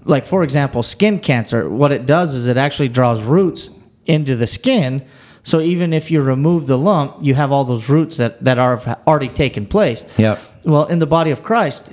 [0.04, 1.66] Like for example, skin cancer.
[1.66, 3.70] What it does is it actually draws roots
[4.04, 5.00] into the skin.
[5.48, 8.76] So even if you remove the lump, you have all those roots that that are
[9.06, 10.04] already taken place.
[10.18, 10.38] Yep.
[10.64, 11.90] Well, in the body of Christ,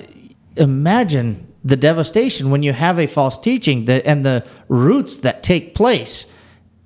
[0.56, 5.74] imagine the devastation when you have a false teaching that, and the roots that take
[5.74, 6.26] place.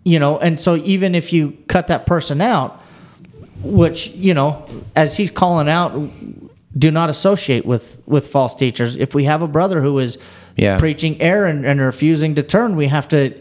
[0.04, 2.80] You know, and so even if you cut that person out,
[3.62, 5.90] which you know, as he's calling out,
[6.78, 8.96] do not associate with with false teachers.
[8.96, 10.18] If we have a brother who is
[10.56, 10.78] Yeah.
[10.78, 13.34] preaching error and, and refusing to turn, we have to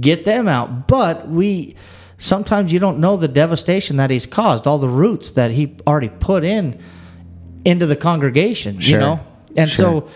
[0.00, 0.86] get them out.
[0.88, 1.74] But we
[2.18, 6.08] sometimes you don't know the devastation that he's caused, all the roots that he already
[6.08, 6.78] put in
[7.64, 8.78] into the congregation.
[8.80, 8.94] Sure.
[8.94, 9.20] You know,
[9.56, 10.02] and Sure.
[10.02, 10.08] so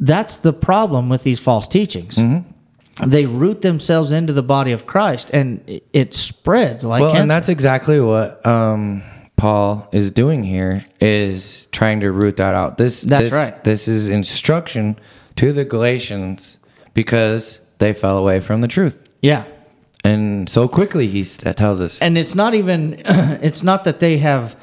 [0.00, 2.16] that's the problem with these false teachings.
[2.16, 3.10] Mm-hmm.
[3.10, 5.60] They root themselves into the body of Christ, and
[5.92, 7.22] it- spreads like well, cancer.
[7.22, 9.02] and that's exactly what um,
[9.36, 12.78] Paul is doing here is trying to root that out.
[12.78, 13.64] This That's this, right.
[13.64, 14.98] This is instruction
[15.36, 16.56] to the Galatians
[16.94, 19.06] because they fell away from the truth.
[19.20, 19.44] yeah.
[20.06, 22.00] And so quickly he tells us.
[22.00, 24.56] and it's not even it's not that they have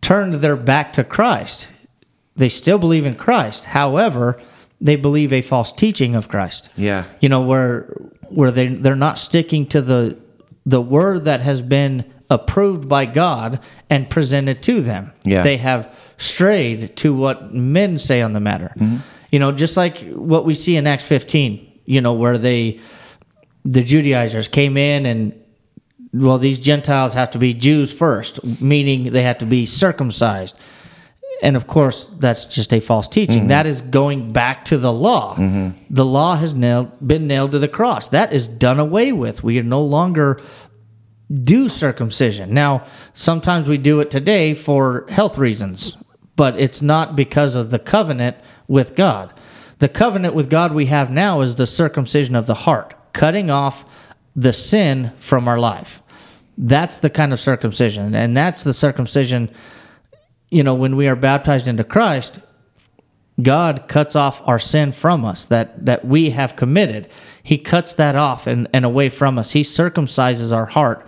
[0.00, 1.68] turned their back to Christ.
[2.36, 3.64] They still believe in Christ.
[3.64, 4.40] However,
[4.80, 6.68] they believe a false teaching of Christ.
[6.76, 7.04] Yeah.
[7.20, 7.82] You know where
[8.28, 10.18] where they they're not sticking to the
[10.64, 15.12] the word that has been approved by God and presented to them.
[15.24, 15.42] Yeah.
[15.42, 18.72] They have strayed to what men say on the matter.
[18.78, 18.98] Mm-hmm.
[19.30, 22.80] You know, just like what we see in Acts 15, you know, where they,
[23.64, 25.38] the Judaizers came in and,
[26.12, 30.58] well, these Gentiles have to be Jews first, meaning they have to be circumcised.
[31.42, 33.40] And of course, that's just a false teaching.
[33.40, 33.48] Mm-hmm.
[33.48, 35.34] That is going back to the law.
[35.36, 35.76] Mm-hmm.
[35.90, 38.08] The law has nailed, been nailed to the cross.
[38.08, 39.42] That is done away with.
[39.42, 40.40] We are no longer
[41.32, 42.52] do circumcision.
[42.52, 45.96] Now, sometimes we do it today for health reasons,
[46.36, 48.36] but it's not because of the covenant
[48.68, 49.32] with God.
[49.78, 53.84] The covenant with God we have now is the circumcision of the heart, cutting off
[54.34, 56.02] the sin from our life.
[56.56, 58.14] That's the kind of circumcision.
[58.14, 59.50] And that's the circumcision,
[60.50, 62.40] you know, when we are baptized into Christ,
[63.42, 67.08] God cuts off our sin from us that, that we have committed.
[67.42, 69.50] He cuts that off and, and away from us.
[69.52, 71.06] He circumcises our heart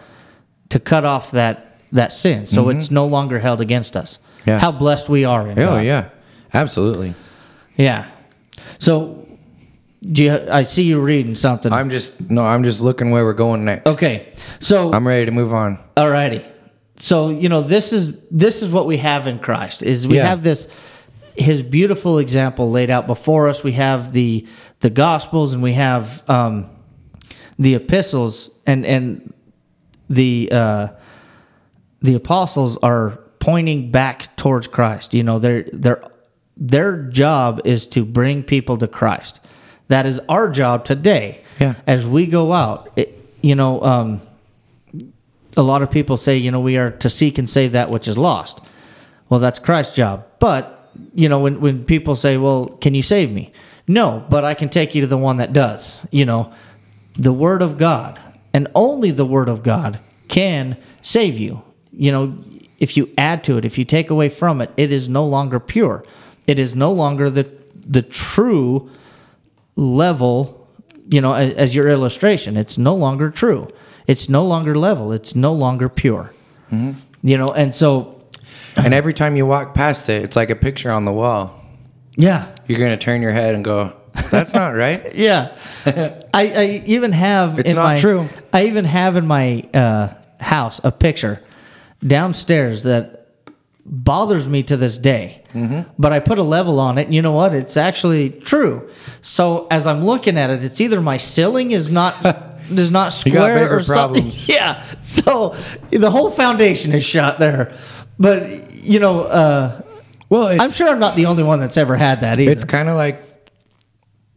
[0.71, 2.47] to cut off that, that sin.
[2.47, 4.19] So it's no longer held against us.
[4.41, 4.51] Mm-hmm.
[4.51, 4.59] Yeah.
[4.59, 5.85] How blessed we are in Oh God.
[5.85, 6.09] yeah,
[6.53, 7.15] absolutely.
[7.77, 8.11] Yeah.
[8.79, 9.24] So
[10.13, 11.73] do you, I see you reading something.
[11.73, 13.87] I'm just no, I'm just looking where we're going next.
[13.87, 14.33] okay.
[14.61, 15.79] So I'm ready to move on.
[15.97, 16.45] Alrighty.
[16.97, 20.29] So you know this is this is what we have in Christ is we Yeah.
[20.29, 20.69] have this
[21.37, 23.65] his beautiful example laid out before us.
[23.65, 24.47] We have the
[24.81, 26.71] the Gospels and we have um,
[27.59, 29.33] the epistles and and
[30.11, 30.89] the uh,
[32.03, 35.15] the apostles are pointing back towards Christ.
[35.15, 36.03] You know their their
[36.57, 39.41] their job is to bring people to Christ.
[39.89, 41.43] That is our job today.
[41.61, 41.75] Yeah.
[41.87, 43.83] As we go out, it, you know.
[43.83, 44.21] Um,
[45.57, 48.09] a lot of people say, you know, we are to seek and save that which
[48.09, 48.61] is lost.
[49.29, 50.27] Well, that's Christ's job.
[50.39, 53.53] But, you know, when, when people say, well, can you save me?
[53.87, 56.07] No, but I can take you to the one that does.
[56.11, 56.53] You know,
[57.17, 58.19] the Word of God
[58.53, 61.63] and only the Word of God can save you.
[61.93, 62.39] You know,
[62.81, 65.61] if you add to it, if you take away from it, it is no longer
[65.61, 66.05] pure.
[66.47, 67.51] It is no longer the
[67.87, 68.91] the true
[69.77, 70.69] level,
[71.09, 72.57] you know, as, as your illustration.
[72.57, 73.69] It's no longer true.
[74.07, 75.13] It's no longer level.
[75.13, 76.33] It's no longer pure.
[77.23, 78.25] You know, and so
[78.77, 81.65] And every time you walk past it, it's like a picture on the wall.
[82.17, 83.93] yeah, You're gonna turn your head and go,
[84.31, 85.57] "That's not right." yeah.
[85.87, 88.29] I, I even have It's not my, true.
[88.53, 90.09] I even have in my uh,
[90.41, 91.41] house a picture
[92.05, 93.24] downstairs that
[93.87, 95.43] bothers me to this day.
[95.53, 95.91] Mm-hmm.
[95.99, 97.55] But I put a level on it, and you know what?
[97.55, 98.89] It's actually true.
[99.23, 102.15] So as I'm looking at it, it's either my ceiling is not
[102.71, 104.23] is not square or something.
[104.23, 104.49] problems.
[104.49, 104.83] Yeah.
[105.03, 105.55] So
[105.91, 107.73] the whole foundation is shot there.
[108.19, 109.83] But you know, uh,
[110.31, 112.51] Well, it's I'm sure I'm not the only one that's ever had that either.
[112.53, 113.21] it's kind of like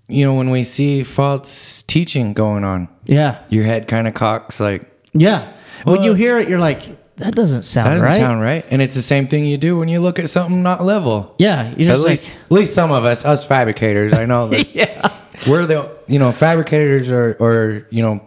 [0.10, 3.44] you know when we see false teaching going on, yeah.
[3.50, 5.54] your head kind of cocks like Yeah.
[5.84, 6.84] when you hear it, you're like,
[7.18, 8.18] that doesn't sound that doesn't right.
[8.18, 10.84] sound right, and it's the same thing you do when you look at something not
[10.84, 11.36] level.
[11.40, 11.74] yeah.
[11.76, 15.18] You're At least, like, at least some of us, us fabricators, I know that yeah.
[15.48, 18.22] we're the you know fabricators or or you know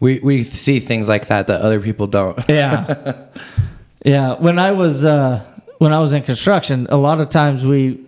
[0.00, 2.38] we we see things like that that other people don't.
[2.48, 3.26] Yeah.
[4.04, 4.34] yeah.
[4.34, 5.42] When I was uh,
[5.78, 8.04] when I was in construction, a lot of times we,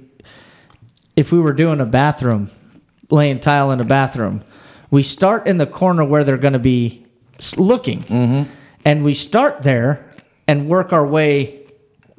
[1.16, 2.50] if we were doing a bathroom,
[3.10, 4.44] laying tile in a bathroom,
[4.90, 7.06] we start in the corner where they're going to be
[7.56, 8.50] looking, Mm-hmm.
[8.86, 10.06] And we start there
[10.48, 11.60] and work our way,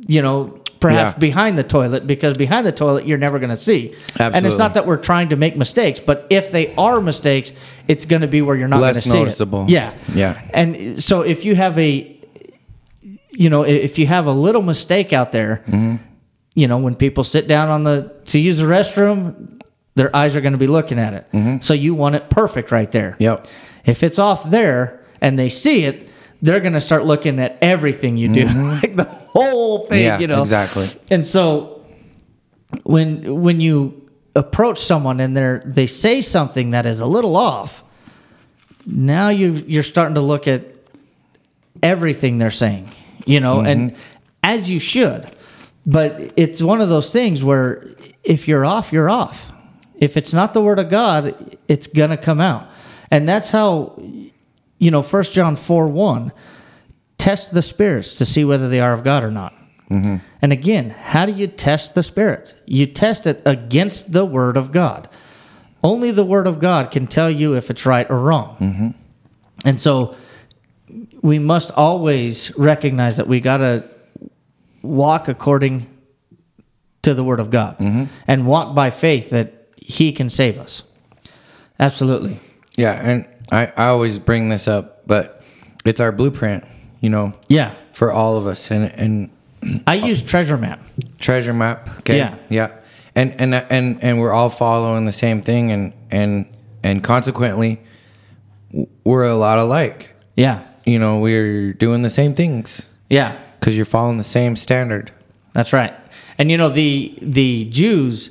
[0.05, 0.59] you know.
[0.79, 1.19] Perhaps Yeah.
[1.19, 3.95] behind the toilet, because behind the toilet you're never going to see.
[4.19, 7.51] And it's not that we're trying to make mistakes, but if they are mistakes,
[7.87, 9.63] it's going to be where you're not going to see noticeable.
[9.63, 9.69] it.
[9.71, 10.39] Yeah, Yeah.
[10.53, 12.15] And so if you have a
[13.31, 15.95] you know, if you have a little mistake out there, Mm-hmm.
[16.53, 19.59] you know, when people sit down on the to use the restroom,
[19.95, 21.25] their eyes are going to be looking at it.
[21.33, 21.57] Mm-hmm.
[21.61, 23.15] So you want it perfect right there.
[23.17, 23.47] Yep.
[23.85, 26.07] If it's off there and they see it,
[26.41, 28.45] they're going to start looking at everything you do,
[28.81, 29.99] like the whole thing.
[29.99, 30.05] Mm-hmm.
[30.05, 30.87] Yeah, you know exactly.
[31.09, 31.85] And so
[32.83, 37.83] when when you approach someone and they they say something that is a little off,
[38.85, 40.63] now you you're starting to look at
[41.83, 42.89] everything they're saying,
[43.25, 43.95] you know, and
[44.43, 45.29] as you should.
[45.85, 47.87] But it's one of those things where
[48.23, 49.49] if you're off, you're off.
[49.95, 52.67] If it's not the word of God, it's going to come out.
[53.09, 53.97] And that's how
[54.77, 56.31] you know, First John 4 1,
[57.17, 59.53] test the spirits to see whether they are of God or not.
[59.89, 60.17] Mm-hmm.
[60.41, 62.53] And again, how do you test the spirits?
[62.65, 65.09] You test it against the word of God.
[65.83, 68.57] Only the word of God can tell you if it's right or wrong.
[68.59, 68.89] Mm-hmm.
[69.65, 70.15] And so
[71.21, 73.89] we must always recognize that we got to
[74.81, 75.87] walk according
[77.03, 78.05] to the word of God mm-hmm.
[78.27, 80.83] and walk by faith that he can save us.
[81.79, 82.39] Absolutely.
[82.75, 85.41] Yeah, and I, I always bring this up, but
[85.85, 86.63] it's our blueprint.
[86.99, 87.71] you know, Yeah.
[87.93, 88.71] for all of us.
[88.71, 89.29] And and
[89.87, 90.81] I use treasure map.
[91.19, 91.89] treasure map.
[91.99, 92.17] Okay.
[92.17, 92.35] Yeah.
[92.49, 92.69] Yeah.
[93.15, 96.45] And and and and we're all following the same thing, and and
[96.83, 97.79] and consequently,
[99.03, 100.09] we're a lot alike.
[100.35, 100.63] Yeah.
[100.85, 103.37] You know, we're doing the same things Yeah.
[103.59, 105.11] because you're following the same standard.
[105.53, 105.93] That's right.
[106.37, 108.29] And you know the the Jews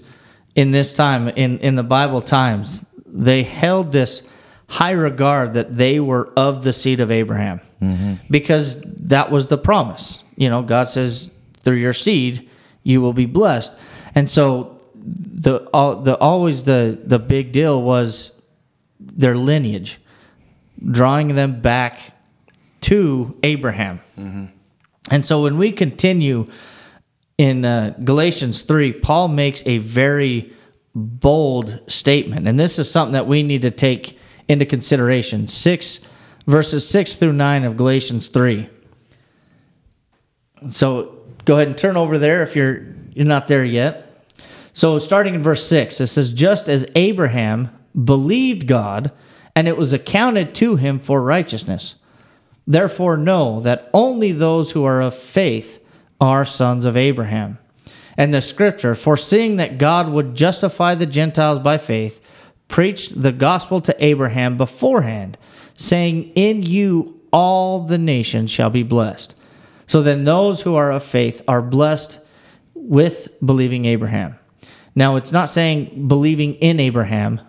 [0.55, 4.23] in this time in in the Bible times they held this
[4.69, 7.61] high regard that they were of the seed of Abraham
[8.31, 10.23] because that was the promise.
[10.37, 11.31] You know, God says
[11.62, 12.49] through your seed
[12.83, 13.73] you will be blessed.
[14.14, 18.33] And so the all the always the the big deal was
[18.99, 20.01] their lineage
[20.91, 22.14] drawing them back
[22.83, 24.01] to Abraham.
[25.11, 26.49] And so when we continue
[27.39, 30.53] in uh, Galatians 3, Paul makes a very
[30.95, 32.49] bold statement.
[32.49, 34.16] And this is something that we need to take
[34.49, 35.47] into consideration.
[35.47, 36.01] 6
[36.47, 38.68] verses 6 through 9 of Galatians 3.
[40.70, 44.03] So go ahead and turn over there if you're you're not there yet.
[44.74, 47.70] So starting in verse 6, it says just as Abraham
[48.05, 49.11] believed God
[49.55, 51.94] and it was accounted to him for righteousness.
[52.66, 55.82] Therefore, know that only those who are of faith
[56.20, 57.59] are sons of Abraham.
[58.18, 62.20] And the scripture, foreseeing that God would justify the Gentiles by faith,
[62.69, 65.39] preached the gospel to Abraham beforehand,
[65.77, 69.35] saying, In you all the nations shall be blessed.
[69.87, 72.19] So then those who are of faith are blessed
[72.75, 74.39] with believing Abraham.
[74.95, 77.41] Now, it's not saying believing in Abraham,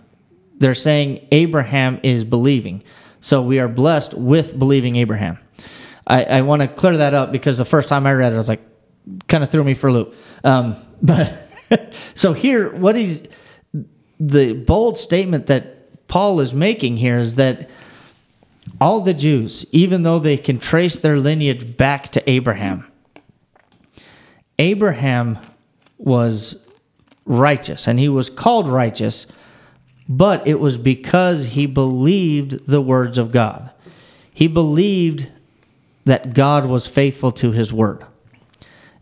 [0.58, 2.84] they're saying Abraham is believing.
[3.22, 5.40] So we are blessed with believing Abraham.
[6.06, 8.38] I, I want to clear that up because the first time I read it, I
[8.38, 8.62] was like,
[9.28, 10.16] kind of threw me for a loop.
[10.44, 11.34] Um, but
[12.16, 13.22] so here, what he's
[14.20, 17.70] the bold statement that Paul is making here is that
[18.80, 22.92] all the Jews, even though they can trace their lineage back to Abraham,
[24.60, 25.38] Abraham
[25.98, 26.64] was
[27.26, 29.28] righteous and he was called righteous
[30.10, 33.70] but it was because he believed the words of God.
[34.34, 35.30] He believed
[36.06, 38.06] that God was faithful to his word.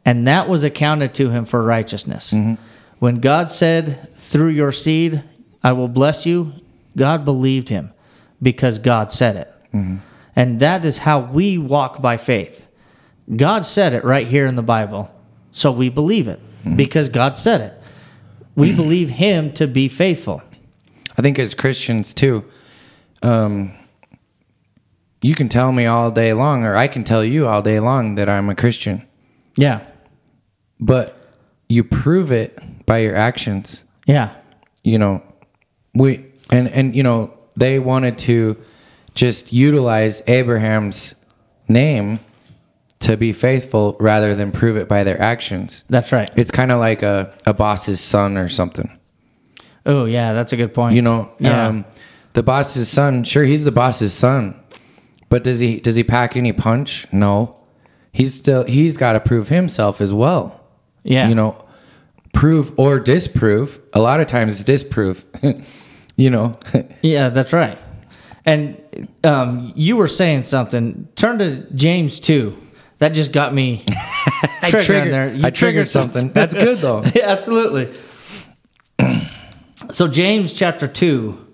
[0.03, 2.31] And that was accounted to him for righteousness.
[2.31, 2.55] Mm-hmm.
[2.99, 5.23] When God said, Through your seed,
[5.63, 6.53] I will bless you,
[6.97, 7.91] God believed him
[8.41, 9.51] because God said it.
[10.37, 12.67] And that is how we walk by faith.
[13.35, 15.09] God said it right here in the Bible,
[15.51, 16.39] so we believe it
[16.75, 17.81] because God said it.
[18.55, 20.41] We believe him to be faithful.
[21.17, 22.43] I think as Christians too,
[23.21, 23.73] um,
[25.21, 28.15] you can tell me all day long, or I can tell you all day long
[28.15, 29.05] that I'm a Christian,
[29.55, 29.85] Yeah.
[30.79, 31.17] but
[31.69, 33.84] you prove it by your actions.
[34.05, 34.33] Yeah.
[34.83, 35.23] You know,
[35.93, 38.57] we and and you know they wanted to
[39.15, 41.15] just utilize Abraham's
[41.67, 42.19] name
[42.99, 45.83] to be faithful rather than prove it by their actions.
[45.89, 46.29] That's right.
[46.35, 48.89] It's kind of like a, a boss's son or something.
[49.85, 50.95] Oh, yeah, that's a good point.
[50.95, 51.67] You know, yeah.
[51.67, 51.85] um,
[52.33, 53.23] the boss's son.
[53.23, 54.59] Sure, he's the boss's son,
[55.29, 57.05] but does he does he pack any punch?
[57.13, 57.57] No,
[58.11, 60.59] he's still he's got to prove himself as well.
[61.03, 61.27] yeah.
[61.27, 61.64] You know,
[62.35, 63.79] prove or disprove.
[63.93, 65.25] A lot of times, it's disprove.
[66.15, 66.59] you know,
[67.01, 67.79] Yeah, that's right.
[68.45, 71.07] And um, you were saying something.
[71.15, 72.61] Turn to James 2.
[72.99, 73.83] That just got me
[74.61, 75.33] I triggered triggered, there.
[75.33, 76.31] You I triggered something.
[76.31, 77.03] That's good though.
[77.13, 77.93] yeah, absolutely.
[79.91, 81.45] so James chapter 2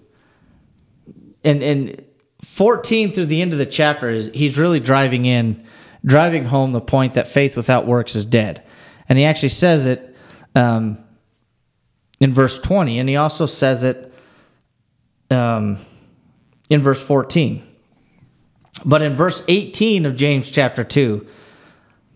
[1.44, 2.06] and and
[2.44, 5.66] 14 through the end of the chapter is he's really driving in
[6.06, 8.64] driving home the point that faith without works is dead.
[9.10, 10.11] And he actually says it
[10.56, 10.98] um,
[12.20, 14.14] in verse 20 and he also says it
[15.32, 15.78] um,
[16.70, 17.64] in verse 14.
[18.86, 21.26] But in verse 18 of James chapter 2,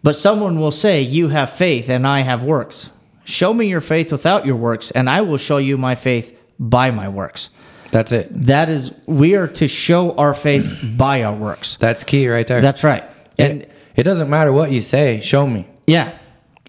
[0.03, 2.89] but someone will say, You have faith, and I have works.
[3.23, 6.91] Show me your faith without your works, and I will show you my faith by
[6.91, 7.49] my works.
[7.91, 8.29] That's it.
[8.31, 11.75] That is, we are to show our faith by our works.
[11.77, 12.61] That's key right there.
[12.61, 13.03] That's right.
[13.37, 15.19] And it, it doesn't matter what you say.
[15.21, 15.67] Show me.
[15.87, 16.17] yeah.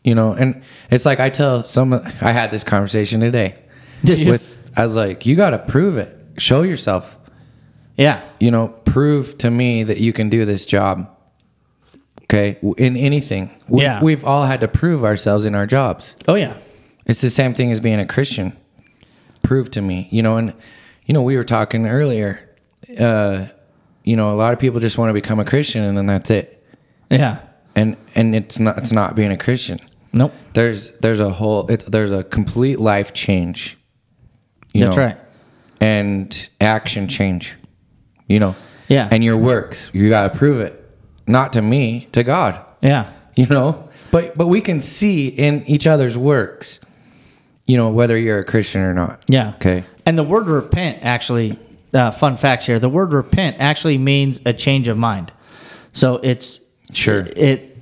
[0.06, 1.92] You know, and it's like I tell some.
[1.92, 3.56] I had this conversation today.
[4.04, 4.30] Did you?
[4.30, 6.16] With I was like, you got to prove it.
[6.38, 7.16] Show yourself.
[7.96, 8.22] Yeah.
[8.38, 11.10] You know, prove to me that you can do this job.
[12.24, 13.50] Okay, in anything.
[13.68, 14.02] We've, Yeah.
[14.02, 16.14] We've all had to prove ourselves in our jobs.
[16.28, 16.54] Oh, yeah.
[17.06, 18.56] It's the same thing as being a Christian.
[19.42, 20.52] Prove to me, you know, and
[21.06, 22.40] you know, we were talking earlier.
[22.98, 23.46] Uh,
[24.04, 26.30] you know, a lot of people just want to become a Christian and then that's
[26.30, 26.64] it.
[27.10, 27.40] Yeah.
[27.74, 29.78] And and it's not it's not being a Christian.
[30.16, 30.32] Nope.
[30.54, 33.78] There's there's a whole it's there's a complete life change.
[34.72, 35.18] You That's know, right.
[35.80, 37.54] And action change.
[38.26, 38.56] You know.
[38.88, 39.08] Yeah.
[39.10, 40.82] And your works, you got to prove it.
[41.26, 42.64] not to me, to God.
[42.80, 43.12] Yeah.
[43.34, 43.88] You know?
[44.10, 46.80] But but we can see in each other's works,
[47.66, 49.24] you know, whether you're a Christian or not.
[49.28, 49.54] Yeah.
[49.56, 49.84] Okay.
[50.06, 51.58] And the word repent actually,
[51.92, 52.78] uh, fun facts here.
[52.78, 55.32] The word repent actually means a change of mind.
[55.92, 56.60] So it's
[56.92, 57.26] Sure.
[57.36, 57.76] It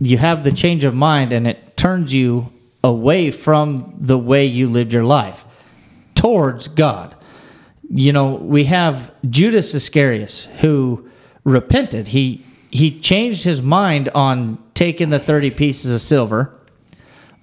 [0.00, 2.52] you have the change of mind, and it turns you
[2.82, 5.44] away from the way you lived your life
[6.14, 7.16] towards God.
[7.90, 11.08] You know, we have Judas Iscariot who
[11.44, 12.08] repented.
[12.08, 16.58] He he changed his mind on taking the 30 pieces of silver,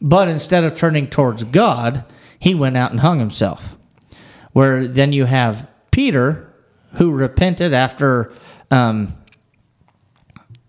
[0.02, 2.04] but instead of turning towards God,
[2.38, 3.78] he went out and hung himself.
[4.52, 6.54] Where then you have Peter
[6.96, 8.34] who repented after
[8.70, 9.14] um,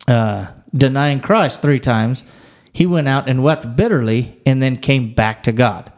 [0.07, 2.23] uh, denying Christ three times.
[2.73, 5.93] He went out and wept bitterly and then came back to God.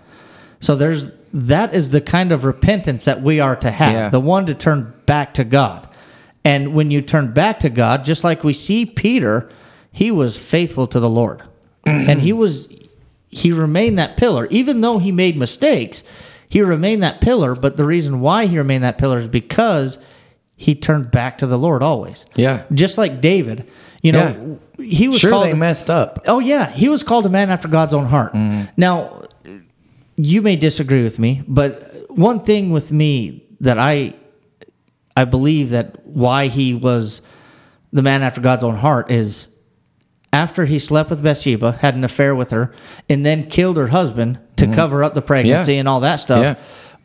[0.61, 3.93] So there's that is the kind of repentance that we are to have.
[3.93, 4.09] Yeah.
[4.09, 5.89] The one to turn back to God.
[6.45, 9.51] And when you turn back to God, just like we see Peter,
[9.91, 11.43] he was faithful to the Lord.
[11.85, 12.68] and he was
[13.29, 16.03] he remained that pillar even though he made mistakes.
[16.49, 19.99] He remained that pillar, but the reason why he remained that pillar is because
[20.57, 22.25] he turned back to the Lord always.
[22.37, 22.62] Yeah.
[22.72, 23.68] Just like David,
[24.05, 26.24] you know, he was Sure called they messed up.
[26.28, 28.34] Oh yeah, he was called a man after God's own heart.
[28.34, 28.70] Mm-hmm.
[28.76, 29.24] Now,
[30.16, 34.14] you may disagree with me, but one thing with me that I
[35.16, 37.22] I believe that why he was
[37.94, 39.48] the man after God's own heart is
[40.34, 42.74] after he slept with Bathsheba, had an affair with her,
[43.09, 44.74] and then killed her husband to mm-hmm.
[44.74, 45.78] cover up the pregnancy Yeah.
[45.78, 46.44] and all that stuff.
[46.44, 46.55] Yeah.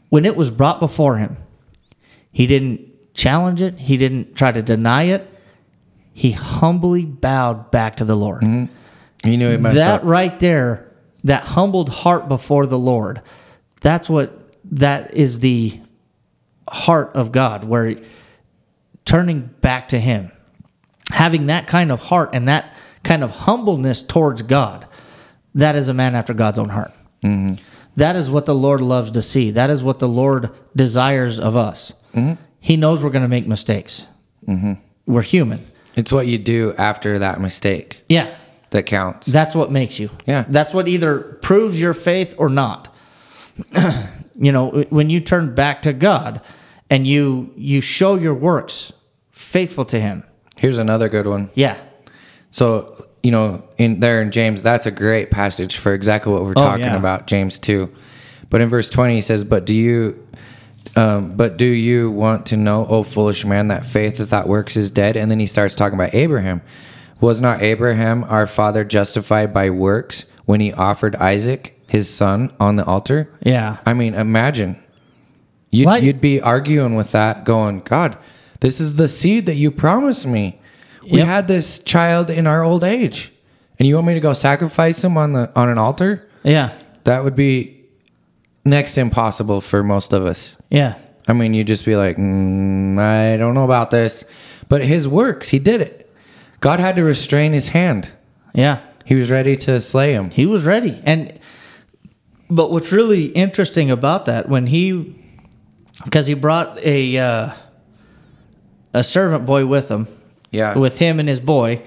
[0.10, 1.38] When it was brought before him,
[2.32, 3.80] he didn't challenge it.
[3.80, 5.30] He didn't try to deny it.
[6.20, 8.66] He humbly bowed back to the Lord mm-hmm.
[9.24, 10.02] He knew he messed that up.
[10.04, 10.92] right there,
[11.24, 13.22] that humbled heart before the Lord,
[13.80, 14.38] that's what
[14.72, 15.80] that is the
[16.68, 18.02] heart of God, where
[19.06, 20.32] turning back to Him,
[21.10, 24.88] having that kind of heart and that kind of humbleness towards God,
[25.56, 26.92] that is a man after God's own heart.
[27.24, 27.56] Mm-hmm.
[27.96, 29.52] That is what the Lord loves to see.
[29.52, 31.94] That is what the Lord desires of us.
[32.14, 32.42] Mm-hmm.
[32.60, 34.06] He knows we're going to make mistakes.
[35.06, 35.66] We're human.
[36.00, 38.34] It's what you do after that mistake Yeah.
[38.70, 39.28] that counts.
[39.28, 40.10] That's what makes you.
[40.26, 40.46] Yeah.
[40.48, 42.96] That's what either proves your faith or not.
[44.40, 46.40] you know, when you turn back to God
[46.90, 48.94] and you you show your works
[49.32, 50.24] faithful to him.
[50.56, 51.50] Here's another good one.
[51.54, 51.78] Yeah.
[52.52, 56.52] So, you know, in there in James, that's a great passage for exactly what we're
[56.52, 56.96] oh, talking yeah.
[56.96, 57.94] about, James 2.
[58.50, 60.26] But in verse 20, he says, But do you
[61.00, 64.92] um, but do you want to know, O foolish man, that faith without works is
[64.92, 65.16] dead?
[65.18, 66.62] And then he starts talking about Abraham.
[67.22, 72.76] Was not Abraham our father justified by works when he offered Isaac, his son, on
[72.76, 73.30] the altar?
[73.44, 73.78] Yeah.
[73.86, 74.82] I mean, imagine.
[75.72, 76.02] You'd, What?
[76.04, 78.18] you'd be arguing with that, going, God,
[78.60, 80.60] this is the seed that you promised me.
[81.04, 81.28] We Yep.
[81.28, 83.32] had this child in our old age,
[83.78, 86.28] and you want me to go sacrifice him on the on an altar?
[86.44, 86.72] Yeah.
[87.06, 87.79] That would be
[88.66, 90.58] next to impossible for most of us.
[90.70, 90.96] Yeah.
[91.28, 94.24] I mean, you'd just be like, mm, I don't know about this,
[94.68, 96.12] but his works, he did it.
[96.60, 98.12] God had to restrain his hand.
[98.54, 98.80] Yeah.
[99.06, 100.30] He was ready to slay him.
[100.32, 101.00] He was ready.
[101.04, 101.40] And
[102.50, 105.16] but what's really interesting about that when he
[106.04, 107.52] because he brought a uh,
[108.94, 110.08] a servant boy with him
[110.52, 110.78] Yeah.
[110.78, 111.82] with him and his boy,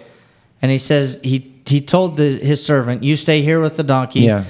[0.60, 4.20] and he says he he told the, his servant, "You stay here with the donkey.
[4.20, 4.44] Yeah.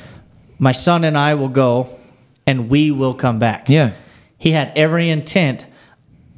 [0.59, 1.89] My son and I will go,
[2.47, 3.91] and we will come back." Yeah.
[4.39, 5.67] He had every intent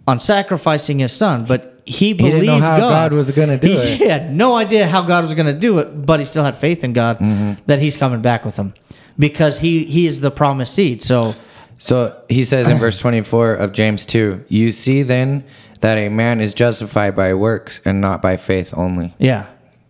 [0.07, 3.11] on sacrificing his son, but he believed didn't know how God.
[3.11, 3.99] God was gonna do he it.
[3.99, 6.57] He had no idea how God was going to do it, but he still had
[6.57, 7.53] faith in God Mm-hmm.
[7.67, 8.73] that he's coming back with him
[9.19, 11.03] because he he is the promised seed.
[11.03, 11.35] So
[11.79, 15.45] So he says in verse 24 of James 2, You see then
[15.81, 19.15] that a man is justified by works and not by faith only.
[19.19, 19.47] yeah.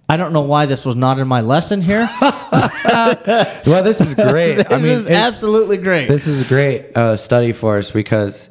[0.09, 2.09] I don't know why this was not in my lesson here.
[3.67, 4.57] Well, this is great.
[4.57, 6.07] this I mean, is absolutely great.
[6.09, 8.51] this is a great uh, study for us because,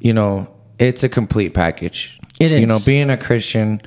[0.00, 2.18] you know, it's a complete package.
[2.40, 2.60] It is.
[2.60, 3.80] You know, being a Christian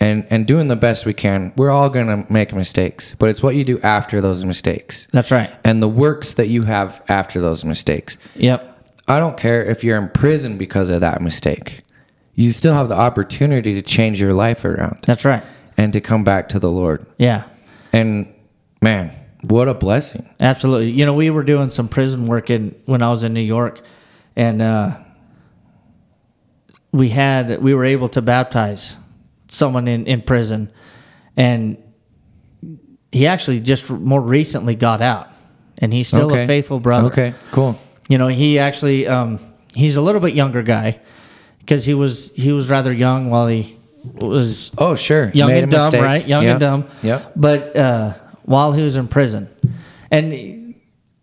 [0.00, 3.42] and, and doing the best we can, we're all going to make mistakes, but it's
[3.42, 5.52] what you do after those mistakes That's right.
[5.64, 8.16] and the works that you have after those mistakes.
[8.36, 8.68] Yep.
[9.08, 11.82] I don't care if you're in prison because of that mistake.
[12.34, 15.42] You still have the opportunity to change your life around That's right.
[15.76, 17.06] And to come back to the Lord.
[17.18, 17.44] Yeah.
[17.92, 18.32] And
[18.80, 19.12] man,
[19.42, 20.28] what a blessing.
[20.40, 20.90] Absolutely.
[20.90, 23.80] You know, we were doing some prison work in when I was in New York,
[24.36, 24.98] and uh,
[26.92, 28.96] we had we were able to baptize
[29.48, 30.70] someone in in prison,
[31.36, 31.76] and
[33.10, 35.28] he actually just more recently got out,
[35.78, 36.44] and he's still Okay.
[36.44, 37.08] a faithful brother.
[37.08, 37.78] Okay, cool.
[38.08, 39.38] You know, he actually um,
[39.74, 41.00] he's a little bit younger guy
[41.60, 45.30] because he was he was rather young while he was Oh, sure.
[45.34, 46.02] young Made and dumb, mistake.
[46.02, 46.26] right?
[46.26, 46.50] Young Yep.
[46.52, 46.84] and dumb.
[47.02, 47.32] Yep.
[47.36, 49.48] But uh, while he was in prison,
[50.10, 50.74] and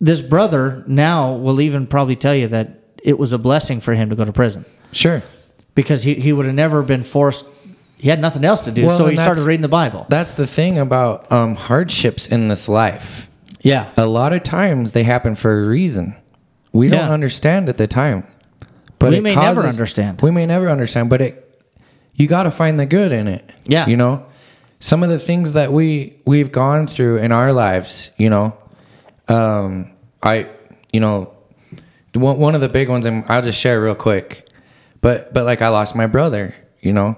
[0.02, 4.10] this brother now will even probably tell you that it was a blessing for him
[4.10, 5.22] to go to prison Sure.
[5.76, 7.46] because he, he would have never been forced.
[7.98, 10.06] He had nothing else to do, Well, so he started reading the Bible.
[10.10, 13.28] That's the thing about um, hardships in this life.
[13.62, 16.16] Yeah, A lot of times they happen for a reason.
[16.72, 18.24] We don't understand at the time.
[19.00, 20.22] But We may never understand.
[20.22, 21.49] We may never understand, but it
[22.20, 23.50] you got to find the good in it.
[23.66, 23.88] Yeah.
[23.88, 24.26] You know,
[24.80, 28.56] some of the things that we we've gone through in our lives, you know,
[29.28, 29.92] um,
[30.22, 30.48] I,
[30.94, 31.34] you know,
[32.14, 34.48] one, one of the big ones, and I'll just share real quick,
[35.02, 37.18] but but like I lost my brother, you know,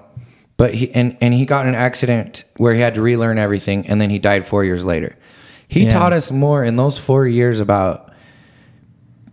[0.56, 3.86] but he and and he got in an accident where he had to relearn everything,
[3.88, 5.16] and then he died four years later.
[5.68, 5.90] He Yeah.
[5.90, 8.12] taught us more in those four years about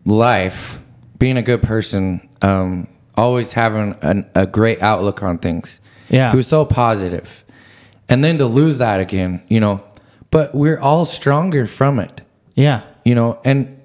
[0.05, 0.79] life,
[1.19, 2.87] being a good person, um,
[3.19, 5.81] always having an, a great outlook on things.
[6.09, 6.31] Yeah.
[6.31, 7.43] he was so positive,
[8.07, 9.83] and then to lose that again, you know.
[10.31, 12.21] But we're all stronger from it
[12.55, 13.79] yeah, you know and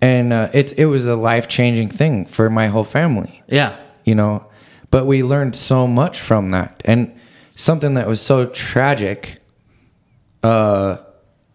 [0.00, 4.14] and uh, it it was a life changing thing for my whole family yeah, you
[4.14, 4.46] know
[4.90, 7.12] but we learned so much from that and
[7.54, 9.40] something that was so tragic
[10.42, 10.96] uh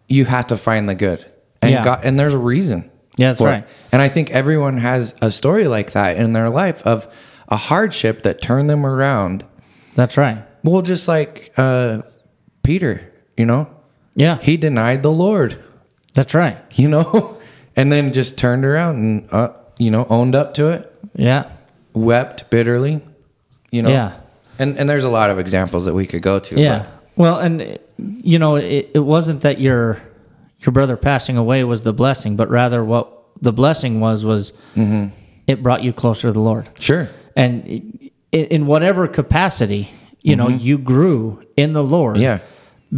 [0.08, 1.24] you have to find the good
[1.62, 1.84] and Yeah.
[1.84, 3.44] God, and there's a reason Yeah, that's it.
[3.44, 3.64] right.
[3.92, 7.06] and i think everyone has a story like that in their life of
[7.48, 9.44] a hardship that turned them around
[9.94, 10.38] that's right.
[10.64, 12.00] well just like uh
[12.62, 13.68] peter you know
[14.14, 15.62] Yeah, he denied the lord
[16.14, 16.56] that's right.
[16.74, 17.36] you know,
[17.76, 21.44] and then just turned around and uh, you know owned up to it, Yeah,
[21.94, 23.00] wept bitterly,
[23.70, 23.90] you know.
[23.90, 24.18] Yeah.
[24.58, 26.60] And and there's a lot of examples that we could go to.
[26.60, 26.86] yeah.
[27.14, 30.02] Well, and you know, it, it wasn't that your
[30.60, 35.08] your brother passing away was the blessing, but rather what the blessing was was Mm-hmm.
[35.46, 36.68] it brought you closer to the Lord.
[36.80, 37.08] sure.
[37.36, 37.66] and
[38.32, 39.90] in, in whatever capacity
[40.22, 42.22] you know you grew in the lord Mm-hmm.
[42.22, 42.38] Yeah.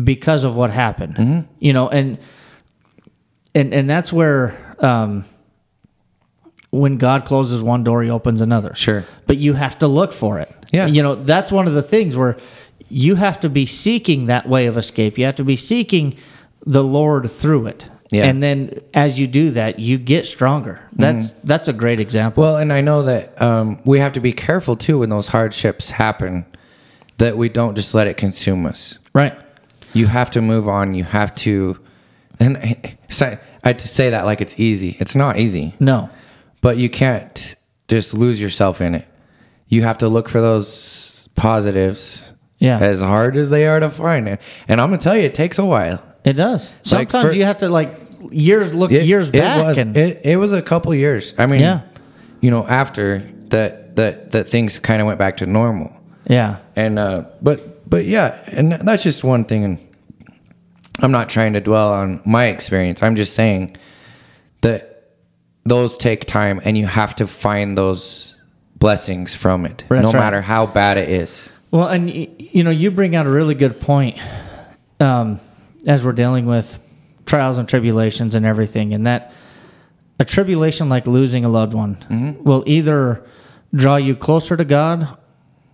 [0.04, 1.40] because of what happened Mm-hmm.
[1.58, 2.18] you know and
[3.54, 5.24] and and that's where um
[6.70, 9.04] when god closes one door he opens another Sure.
[9.26, 10.86] but you have to look for it Yeah.
[10.86, 12.36] you know that's one of the things where
[12.88, 16.16] you have to be seeking that way of escape you have to be seeking
[16.66, 18.26] the lord through it Yeah.
[18.26, 22.56] and then as you do that you get stronger that's that's a great example Well,
[22.56, 26.44] and I know that um, we have to be careful too when those hardships happen,
[27.18, 28.98] that we don't just let it consume us.
[29.14, 29.34] right
[29.94, 30.94] You have to move on.
[30.94, 31.78] You have to,
[32.38, 34.96] and so I to say that like it's easy.
[35.00, 35.74] It's not easy.
[35.80, 36.08] no
[36.62, 37.56] but you can't
[37.88, 39.06] just lose yourself in it.
[39.68, 42.32] You have to look for those positives.
[42.58, 42.78] Yeah.
[42.78, 44.40] As hard as they are to find it.
[44.68, 46.02] And I'm gonna tell you, it takes a while.
[46.24, 46.66] It does.
[46.66, 47.98] Like, Sometimes for- you have to like
[48.30, 51.34] years look It, years it back was, and it, it was a couple years.
[51.38, 51.80] I mean, Yeah.
[52.40, 55.90] you know, after that that that things kind of went back to normal.
[56.28, 59.78] yeah, And uh but but yeah, and that's just one thing and
[61.02, 63.02] I'm not trying to dwell on my experience.
[63.02, 63.76] I'm just saying
[64.60, 65.12] that
[65.64, 68.34] those take time and you have to find those
[68.76, 70.18] blessings from it That's no right.
[70.20, 71.52] matter how bad it is.
[71.70, 74.18] Well, and you know, you bring out a really good point
[75.00, 75.40] um,
[75.86, 76.78] as we're dealing with
[77.26, 79.32] trials and tribulations and everything, and that
[80.18, 82.42] a tribulation like losing a loved one Mm-hmm.
[82.44, 83.24] will either
[83.74, 85.08] draw you closer to God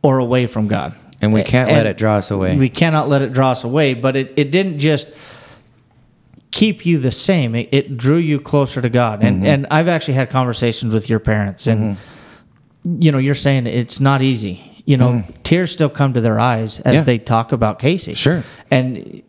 [0.02, 0.94] or away from God.
[1.20, 2.56] And we can't let And it draw us away.
[2.56, 5.08] We cannot let it draw us away, but it, it didn't just
[6.50, 7.54] keep you the same.
[7.54, 9.22] It, it drew you closer to God.
[9.22, 9.46] And Mm-hmm.
[9.46, 11.96] and I've actually had conversations with your parents and
[12.84, 14.82] you know, you're saying it's not easy.
[14.84, 16.94] You know, tears still come to their eyes as Mm-hmm.
[16.94, 17.02] Yeah.
[17.02, 18.14] they talk about Casey.
[18.14, 18.44] Sure.
[18.70, 19.22] And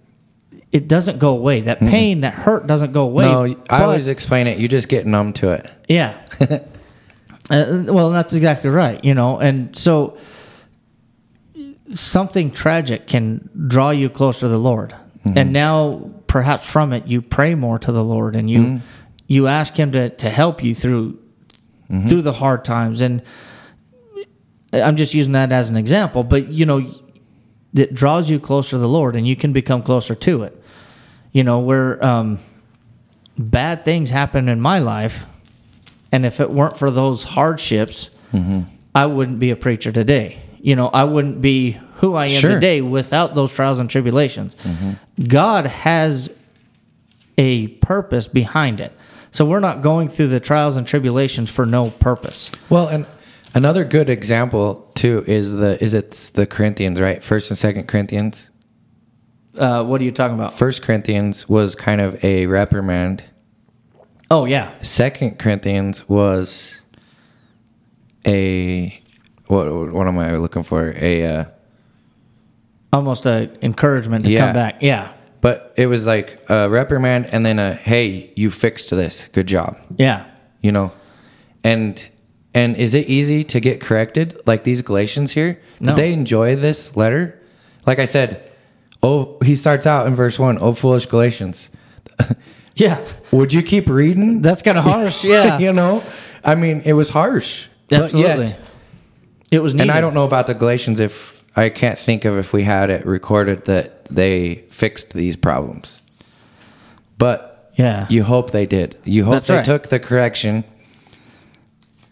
[0.71, 1.61] it doesn't go away.
[1.61, 1.89] That mm-hmm.
[1.89, 3.25] pain, that hurt doesn't go away.
[3.25, 4.57] no, I always explain it.
[4.57, 5.71] You just get numb to it.
[5.87, 6.23] yeah.
[7.49, 9.03] uh, well, that's exactly right.
[9.03, 10.17] You know, and so
[11.93, 14.91] something tragic can draw you closer to the Lord,
[15.25, 15.37] mm-hmm.
[15.37, 18.85] and now perhaps from it you pray more to the Lord, and you mm-hmm.
[19.27, 21.19] you ask Him to to help you through
[22.07, 23.01] through the hard times.
[23.01, 23.21] And
[24.73, 26.93] I'm just using that as an example, but you know,
[27.73, 30.56] it draws you closer to the Lord, and you can become closer to it.
[31.37, 32.39] You know, where um,
[33.37, 35.27] bad things happen in my life,
[36.11, 38.09] and if it weren't for those hardships,
[38.95, 40.39] I wouldn't be a preacher today.
[40.59, 42.49] You know, I wouldn't be who I am Sure.
[42.55, 44.55] today without those trials and tribulations.
[45.27, 46.31] God has
[47.37, 48.91] a purpose behind it.
[49.29, 52.49] So we're not going through the trials and tribulations for no purpose.
[52.67, 53.05] Well, and
[53.53, 57.21] another good example too is the is it's the Corinthians, right?
[57.21, 58.49] First and Second Corinthians.
[59.57, 60.53] Uh, what are you talking about?
[60.53, 63.23] First Corinthians was kind of a reprimand.
[64.29, 66.81] Oh yeah, Second Corinthians was
[68.25, 68.99] a
[69.47, 69.67] what?
[69.93, 70.93] What am I looking for?
[70.97, 71.45] A uh,
[72.91, 74.39] almost a encouragement to Yeah.
[74.39, 74.81] come back.
[74.81, 79.27] Yeah, But it was like a reprimand and then a hey, you fixed this.
[79.31, 79.77] Good job.
[79.97, 80.25] yeah,
[80.61, 80.91] You know?
[81.63, 82.01] And
[82.53, 85.59] and is it easy to get corrected like these Galatians here?
[85.79, 85.95] No.
[85.95, 87.39] Did they enjoy this letter?
[87.85, 88.46] Like I said,
[89.03, 91.69] oh he starts out in verse 1, oh foolish Galatians.
[92.75, 93.05] yeah.
[93.31, 94.41] Would you keep reading?
[94.41, 95.23] That's kind of harsh.
[95.23, 96.03] Yeah, you know?
[96.43, 97.67] I mean, it was harsh.
[97.91, 98.45] absolutely.
[98.47, 98.59] yet-
[99.49, 99.83] it was needed.
[99.83, 102.89] and I don't know about the Galatians if I can't think of if we had
[102.89, 106.01] it recorded that they fixed these problems.
[107.17, 108.97] But Yeah, you hope they did.
[109.05, 109.65] You hope That's they right.
[109.65, 110.65] took the correction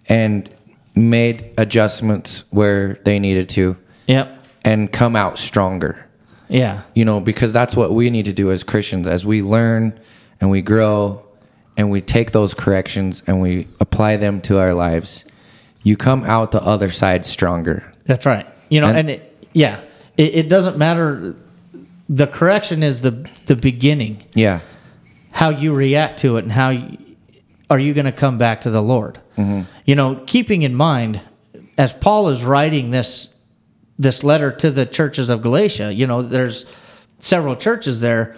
[0.08, 0.50] and
[0.96, 3.76] made adjustments where they needed to
[4.08, 4.46] Yep.
[4.64, 6.05] and come out stronger.
[6.50, 6.84] Yeah.
[6.94, 10.00] You know, because that's what we need to do as Christians as we learn
[10.40, 11.24] and we grow
[11.78, 15.26] and we take those corrections and we apply them to our lives.
[15.84, 17.92] You come out the other side stronger.
[18.06, 18.48] That's right.
[18.70, 19.82] You know, And- and, it, yeah,
[20.18, 21.36] it, it doesn't matter.
[22.10, 24.24] The correction is the the beginning.
[24.34, 24.60] Yeah.
[25.32, 26.98] How you react to it, and how you,
[27.70, 29.20] are you going to come back to the Lord?
[29.38, 29.62] Mm-hmm.
[29.86, 31.20] You know, keeping in mind
[31.78, 33.30] as Paul is writing this
[33.98, 35.94] this letter to the churches of Galatia.
[35.94, 36.66] You know, there's
[37.20, 38.36] several churches there.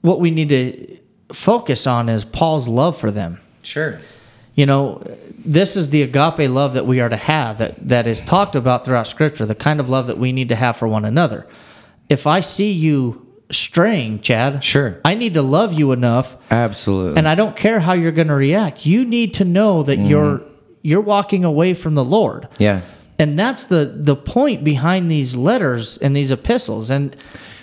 [0.00, 0.98] What we need to
[1.32, 3.40] focus on is Paul's love for them.
[3.62, 4.00] Sure.
[4.54, 5.02] You know,
[5.44, 8.84] this is the agape love that we are to have that, that is talked about
[8.84, 11.46] throughout Scripture, the kind of love that we need to have for one another.
[12.08, 15.00] If I see you straying, Chad, Sure.
[15.04, 17.18] I need to love you enough, Absolutely.
[17.18, 18.84] and I don't care how you're going to react.
[18.84, 20.08] You need to know that mm-hmm.
[20.08, 20.42] you're
[20.82, 22.80] you're walking away from the Lord, yeah.
[23.22, 27.14] And that's the the point behind these letters and these epistles, and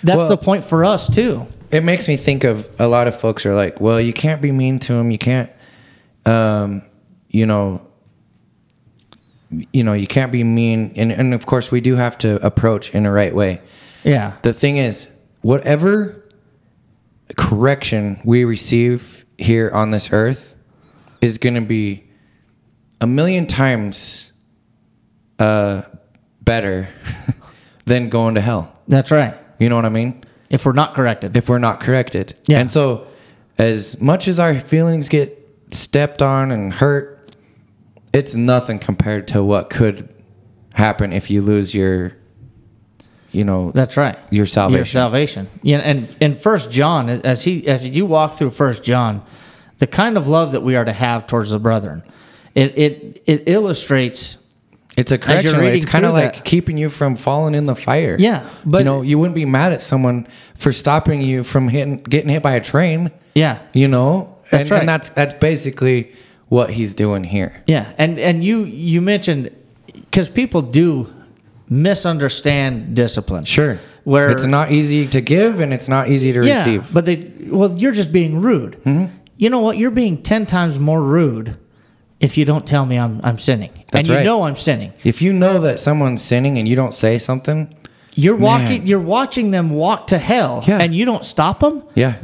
[0.02, 1.46] that's Well- the point for us too.
[1.70, 4.50] It makes me think of a lot of folks are like, well, you can't be
[4.50, 5.50] mean to them You can't,
[6.26, 6.82] um,
[7.28, 7.80] you know,
[9.72, 10.92] you know, you can't be mean.
[10.96, 13.60] And, and of course, we do have to approach in the right way.
[14.02, 15.08] Yeah, The thing is,
[15.42, 16.24] whatever
[17.36, 20.56] correction we receive here on this earth
[21.20, 22.02] is going to be
[23.00, 24.29] a million times
[25.40, 25.82] uh,
[26.42, 26.88] better
[27.86, 28.80] than going to hell.
[28.86, 29.34] that's right.
[29.58, 30.22] You know what I mean?
[30.48, 32.38] If we're not corrected, if we're not corrected.
[32.46, 32.60] Yeah.
[32.60, 33.06] And so,
[33.58, 35.36] as much as our feelings get
[35.70, 37.36] stepped on and hurt,
[38.12, 40.08] it's nothing compared to what could
[40.72, 42.12] happen if you lose your,
[43.32, 44.18] you know, That's right.
[44.30, 44.78] Your salvation.
[44.78, 45.48] Your salvation.
[45.62, 49.22] Yeah, and in First John, as he as you walk through First John,
[49.78, 52.02] the kind of love that we are to have towards the brethren,
[52.54, 54.36] it it it illustrates.
[55.00, 55.58] It's a correction.
[55.58, 58.16] reading It's kind of like that- keeping you from falling in the fire.
[58.18, 60.26] Yeah, but- you know, you wouldn't be mad at someone
[60.56, 63.10] for stopping you from hitting, getting hit by a train.
[63.34, 64.10] Yeah, You know,
[64.50, 64.80] That's and, right.
[64.80, 66.12] and that's that's basically
[66.48, 67.52] what he's doing here.
[67.66, 69.50] yeah, and and you you mentioned
[70.10, 71.06] because people do
[71.68, 73.44] misunderstand discipline.
[73.44, 73.78] Sure.
[74.04, 76.82] Where- it's not easy to give and it's not easy to Yeah, receive.
[76.82, 76.94] Mm-hmm.
[76.94, 78.76] but they well, you're just being rude.
[79.36, 79.78] You know what?
[79.78, 81.56] You're being ten times more rude
[82.20, 84.24] if you don't tell me I'm I'm sinning, That's and you right.
[84.24, 84.92] know I'm sinning.
[85.04, 87.74] If you know that someone's sinning and you don't say something,
[88.14, 88.80] You're walking.
[88.80, 88.86] Man.
[88.86, 90.78] You're watching them walk to hell, Yeah.
[90.82, 91.82] and you don't stop them.
[91.94, 92.14] yeah,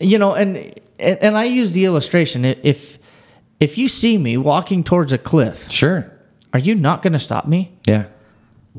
[0.00, 2.44] You know, and and I use the illustration.
[2.44, 2.98] If
[3.58, 6.10] if you see me walking towards a cliff, sure,
[6.52, 8.04] are you not going to stop me, yeah,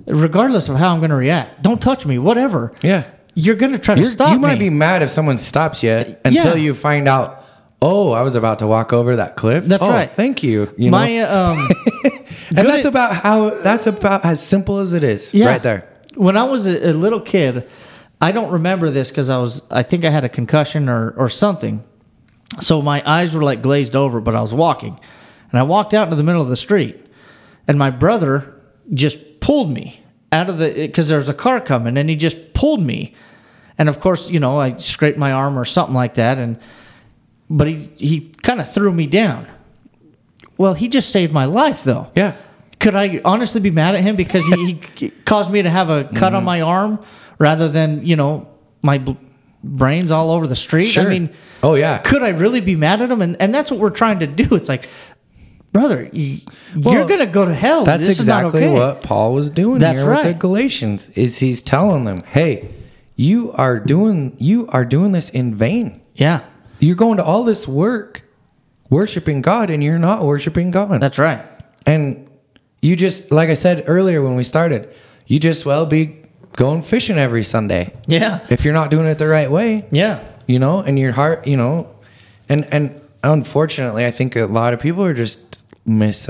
[0.05, 1.61] regardless of how I'm going to react?
[1.61, 2.71] Don't touch me, whatever.
[2.81, 3.03] yeah.
[3.33, 4.65] You're going to try to You're, stop you might me.
[4.65, 5.91] be mad if someone stops you
[6.25, 6.63] until Yeah.
[6.63, 7.40] you find out.
[7.81, 9.65] Oh, I was about to walk over that cliff.
[9.65, 10.13] That's Oh, right.
[10.13, 10.71] Thank you.
[10.77, 11.67] You know, um,
[12.49, 13.49] and that's about how.
[13.61, 15.33] That's about as simple as it is.
[15.33, 15.47] Yeah.
[15.47, 15.87] Right there.
[16.15, 17.67] When I was a, a little kid,
[18.21, 21.27] I don't remember this because I was, I think I had a concussion or, or
[21.29, 21.83] something.
[22.59, 24.99] So my eyes were like glazed over, but I was walking.
[25.51, 27.03] And I walked out into the middle of the street.
[27.67, 28.53] And my brother
[28.93, 32.53] just pulled me out of the, because there was a car coming, and he just
[32.53, 33.15] pulled me.
[33.77, 36.37] And of course, you know, I scraped my arm or something like that.
[36.37, 36.59] And,
[37.57, 39.47] but he, he kind of threw me down.
[40.57, 42.35] Well, he just saved my life, though Yeah.
[42.79, 46.03] could I honestly be mad at him because he, he caused me to have a
[46.05, 46.35] cut Mm-hmm.
[46.35, 46.99] on my arm
[47.39, 48.47] rather than you know
[48.81, 49.13] my bl-
[49.63, 50.87] brains all over the street?
[50.87, 51.05] Sure.
[51.05, 51.29] I mean,
[51.63, 51.97] Oh yeah.
[51.99, 53.21] could I really be mad at him?
[53.21, 54.55] And and that's what we're trying to do.
[54.55, 54.87] It's like,
[55.71, 56.41] brother, you,
[56.75, 57.83] you're Well, gonna go to hell.
[57.85, 58.73] That's this exactly is not okay.
[58.93, 60.33] what Paul was doing That's here with the.
[60.35, 61.09] Galatians.
[61.15, 62.69] Is he's telling them, "Hey,
[63.15, 66.01] you are doing you are doing this in vain.
[66.15, 66.41] Yeah,
[66.81, 68.23] You're going to all this work
[68.89, 71.41] worshiping God and you're not worshiping God." that's right.
[71.85, 72.27] and
[72.81, 74.89] you just like I said earlier when we started,
[75.27, 76.17] you just well be
[76.57, 77.93] going fishing every Sunday.
[78.07, 81.47] Yeah, If you're not doing it the right way, yeah, you know, and your heart,
[81.47, 81.87] you know,
[82.49, 86.27] and and unfortunately, I think a lot of people are just mis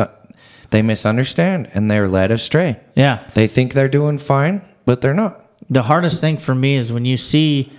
[0.72, 2.80] they misunderstand and they're led astray.
[2.96, 3.20] yeah.
[3.34, 5.46] They think they're doing fine, but they're not.
[5.70, 7.72] The hardest thing for me is when you see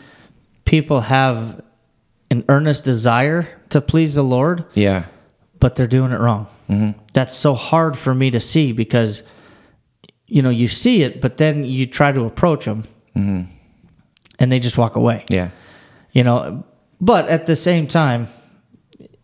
[0.64, 1.62] people have
[2.32, 5.04] an earnest desire to please the Lord, Yeah.
[5.60, 6.46] but they're doing it wrong.
[6.70, 6.98] Mm-hmm.
[7.12, 9.22] That's so hard for me to see because,
[10.26, 14.78] you know, you see it, but then you try to approach them and they just
[14.78, 15.24] walk away.
[15.28, 15.50] Yeah.
[16.12, 16.64] You know,
[17.00, 18.28] but at the same time,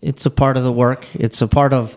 [0.03, 1.09] it's a part of the work.
[1.15, 1.97] It's a part of.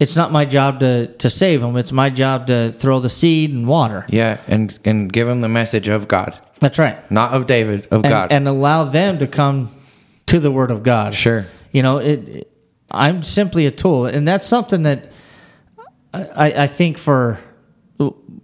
[0.00, 1.76] It's not my job to to save them.
[1.76, 4.04] It's my job to throw the seed and water.
[4.08, 4.38] Yeah.
[4.48, 6.96] And and give them the message of God, That's right.
[7.10, 8.32] not of David, of and, God.
[8.32, 9.68] and allow them to come
[10.26, 11.14] to the Word of God.
[11.14, 11.46] Sure.
[11.72, 12.28] You know, it.
[12.28, 12.50] it-
[12.90, 15.10] I'm simply a tool, and that's something that
[16.12, 17.40] I, I think for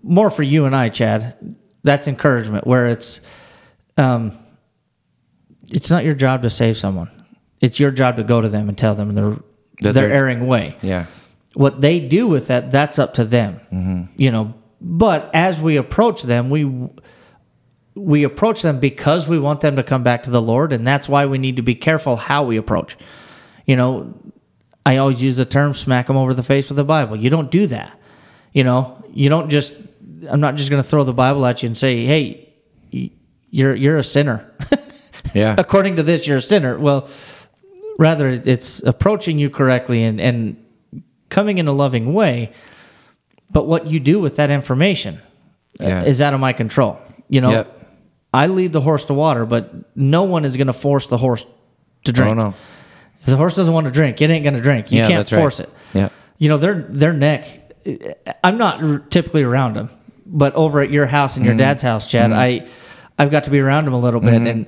[0.03, 1.55] more for you and I, Chad.
[1.85, 2.66] That's encouragement.
[2.66, 3.20] Where it's,
[3.97, 4.37] um,
[5.68, 7.11] it's not your job to save someone.
[7.61, 9.37] It's your job to go to them and tell them their
[9.83, 11.07] That their erring way yeah.
[11.55, 16.22] what they do with that that's up to them you know but as we approach
[16.22, 16.64] them we
[18.01, 21.09] we approach them because we want them to come back to the lord and that's
[21.09, 22.96] why we need to be careful how we approach
[23.66, 24.12] you know
[24.86, 27.51] i always use the term smack them over the face with the bible you don't
[27.51, 27.98] do that
[28.53, 29.74] you know you don't just
[30.30, 32.48] i'm not just going to throw the bible at you and say hey
[33.51, 34.51] you're you're a sinner
[35.34, 35.55] Yeah.
[35.59, 36.76] according to this, you're a sinner.
[36.76, 37.09] Well,
[37.98, 40.57] rather, it's approaching you correctly and, and
[41.28, 42.53] coming in a loving way.
[43.48, 45.20] But what you do with that information
[45.78, 46.03] Yeah.
[46.03, 46.98] is out of my control.
[47.28, 47.80] You know, Yep.
[48.33, 51.45] I lead the horse to water, but no one is going to force the horse
[52.05, 52.31] to drink.
[52.31, 52.55] Oh no.
[53.20, 54.91] If the horse doesn't want to drink, it ain't going to drink.
[54.93, 55.39] You Yeah, can't that's right.
[55.41, 55.68] force it.
[55.93, 56.09] Yeah.
[56.39, 57.49] You know, their their neck.
[58.45, 59.91] I'm not r- typically around them,
[60.26, 61.59] but over at your house and your Mm-hmm.
[61.59, 62.66] dad's house, Chad, I
[63.18, 64.45] I've got to be around them a little Mm-hmm.
[64.45, 64.66] bit, and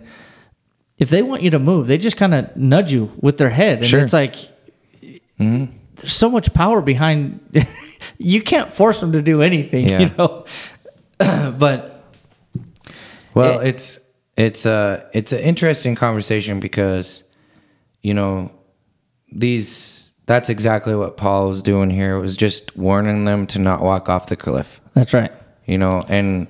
[0.99, 3.79] if they want you to move, they just kind of nudge you with their head,
[3.79, 4.01] and Sure.
[4.01, 4.35] it's like
[5.41, 5.65] Mm-hmm.
[5.97, 7.41] there's so much power behind.
[8.19, 10.01] you can't force them to do anything, Yeah.
[10.01, 10.45] you know.
[11.59, 11.92] but
[13.35, 13.99] Well, It- it's
[14.37, 17.23] it's a it's an interesting conversation because
[18.03, 18.51] you know
[19.31, 22.17] these that's exactly what Paul was doing here.
[22.17, 24.81] It was just warning them to not walk off the cliff.
[24.95, 25.33] that's right.
[25.67, 26.47] You know, and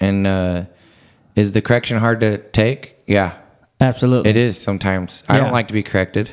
[0.00, 0.64] and uh
[1.34, 2.96] is the correction hard to take?
[3.06, 3.32] Yeah.
[3.78, 5.22] Absolutely, It is sometimes.
[5.28, 6.30] I don't like to be corrected,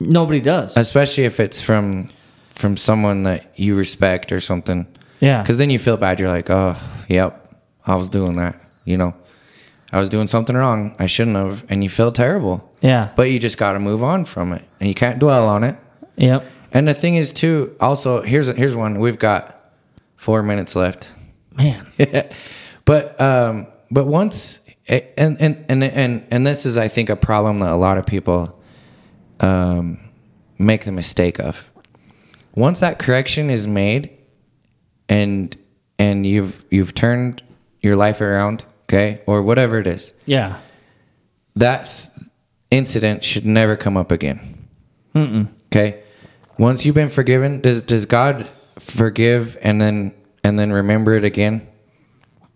[0.00, 0.74] nobody does.
[0.74, 2.08] especially if it's from
[2.48, 4.86] from someone that you respect or something.
[5.20, 6.18] yeah, Because then you feel bad.
[6.18, 6.76] You're like, oh,
[7.08, 8.56] yep, I was doing that.
[8.86, 9.14] You know,
[9.92, 10.94] I was doing something wrong.
[10.98, 11.64] I shouldn't have.
[11.68, 12.70] And you feel terrible.
[12.80, 14.62] yeah, But you just got to move on from it.
[14.80, 15.76] And you can't dwell on it.
[16.16, 19.00] yep, And the thing is, too, also, here's, here's one.
[19.00, 19.72] We've got
[20.16, 21.12] four minutes left.
[21.56, 21.86] man.
[22.84, 27.60] but um, but once and and and and and this is I think a problem
[27.60, 28.58] that a lot of people
[29.40, 29.98] um,
[30.58, 31.70] make the mistake of.
[32.54, 34.10] Once that correction is made,
[35.08, 35.56] and
[35.98, 37.42] and you've you've turned
[37.80, 40.58] your life around, okay, or whatever it is, Yeah,
[41.56, 42.10] that
[42.70, 44.68] incident should never come up again.
[45.66, 46.02] Okay.
[46.58, 50.14] Once you've been forgiven, does does God forgive and then
[50.44, 51.66] and then remember it again?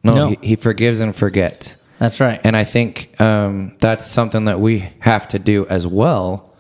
[0.05, 0.28] No, No.
[0.30, 1.76] He, he forgives and forgets.
[1.99, 2.41] that's right.
[2.45, 6.55] And I think um, that's something that we have to do as well.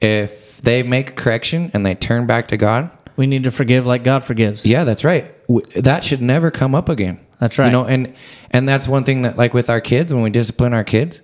[0.00, 3.84] If they make a correction and they turn back to God, we need to forgive
[3.86, 4.64] like God forgives.
[4.64, 5.34] yeah, that's right.
[5.76, 7.18] That should never come up again.
[7.40, 7.66] That's right.
[7.66, 8.14] You know, and
[8.50, 11.20] and that's one thing that like with our kids when we discipline our kids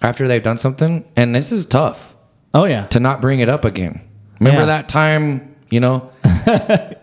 [0.00, 2.14] after they've done something, and this is tough
[2.54, 4.00] Oh yeah, to not bring it up again.
[4.40, 4.66] Remember Yeah.
[4.66, 6.10] that time, you know?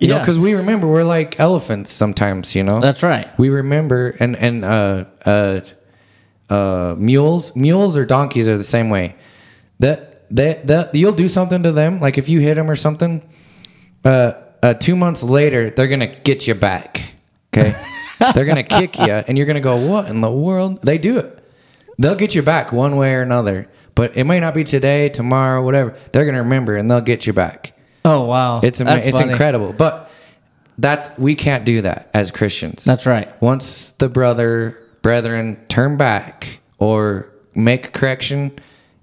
[0.01, 0.19] You know, Yeah.
[0.19, 2.79] because we remember we're like elephants sometimes, you know.
[2.81, 3.27] that's right.
[3.39, 5.61] we remember, and and uh uh
[6.49, 9.15] uh mules, mules or donkeys are the same way.
[9.79, 13.21] That that that you'll do something to them, like if you hit them or something.
[14.05, 14.33] Uh,
[14.63, 17.01] uh, two months later, they're gonna get you back.
[17.53, 17.73] Okay,
[18.33, 21.39] they're gonna kick you, and you're gonna go, "What in the world?" They do it.
[21.97, 25.63] They'll get you back one way or another, but it may not be today, tomorrow,
[25.63, 25.93] whatever.
[26.11, 27.73] They're gonna remember, and they'll get you back.
[28.05, 29.31] Oh wow, It's ama- it's funny.
[29.31, 30.09] incredible, but
[30.77, 32.83] that's we can't do that as Christians.
[32.85, 33.29] That's right.
[33.41, 38.51] Once the brother brethren turn back or make a correction,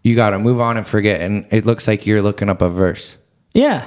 [0.02, 1.20] you got to move on and forget.
[1.20, 3.18] And it looks like you're looking up a verse.
[3.52, 3.86] Yeah.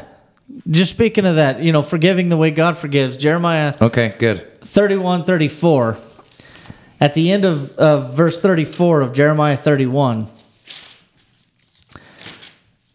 [0.70, 4.46] Just speaking of that, you know, forgiving the way God forgives, Jeremiah Okay, good.
[4.70, 5.98] 31 34.
[7.02, 10.28] At the end of, of verse 34 of Jeremiah 31,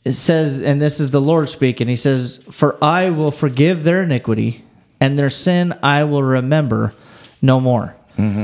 [0.05, 4.03] it says, and this is the Lord speaking, he says, For I will forgive their
[4.03, 4.63] iniquity,
[5.01, 6.95] and their sin I will remember
[7.41, 7.97] no more.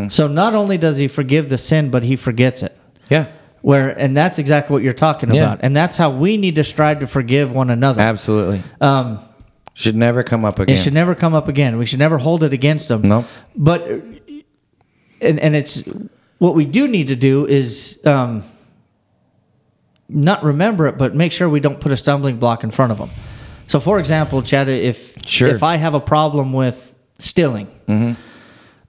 [0.09, 2.77] So not only does he forgive the sin, but he forgets it.
[3.09, 3.27] Yeah,
[3.63, 5.43] Where and that's exactly what you're talking Yeah.
[5.45, 5.61] about.
[5.63, 8.03] And that's how we need to strive to forgive one another.
[8.03, 8.63] absolutely.
[8.81, 9.21] Um,
[9.75, 10.77] Should never come up again.
[10.77, 11.79] it should never come up again.
[11.79, 13.03] We should never hold it against them.
[13.03, 13.27] Nope.
[13.57, 13.83] But
[15.21, 15.83] and and it's
[16.39, 18.43] what we do need to do is um,
[20.09, 22.99] not remember it, but make sure we don't put a stumbling block in front of
[22.99, 23.11] them.
[23.69, 25.49] So, for example, Chad, if Sure.
[25.49, 27.69] if I have a problem with stealing,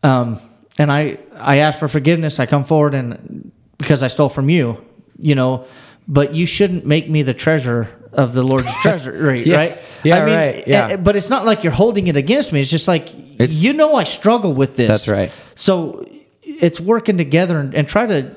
[0.03, 0.39] um,
[0.77, 4.83] and I I ask for forgiveness, I come forward and because I stole from you,
[5.19, 5.65] you know,
[6.07, 9.57] but you shouldn't make me the treasurer of the Lord's treasury, Yeah.
[9.57, 9.79] right?
[10.03, 10.87] Yeah, I mean, right, yeah.
[10.89, 12.59] eh, But it's not like you're holding it against me.
[12.61, 13.09] It's just like
[13.39, 14.87] It's- you know I struggle with this.
[14.87, 15.31] That's right.
[15.55, 16.05] So
[16.43, 18.31] it's working together and, and try to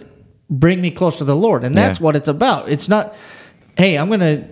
[0.50, 2.04] bring me closer to the Lord, and that's Yeah.
[2.04, 2.68] what it's about.
[2.70, 3.14] It's not,
[3.76, 4.44] hey, I'm gonna.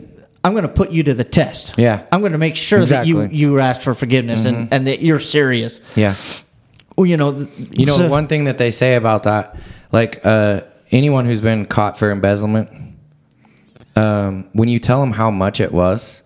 [0.45, 1.75] I'm going to put you to the test.
[1.79, 2.03] Yeah.
[2.11, 3.33] I'm going to make sure that you Mm-hmm.
[3.35, 5.79] you ask for forgiveness and, and that you're serious.
[5.95, 6.17] Yeah.
[6.97, 9.55] Well, you know, You know, so- one thing that they say about that,
[9.93, 12.71] like uh, anyone who's been caught for embezzlement,
[13.97, 16.23] um, when you tell them how much it was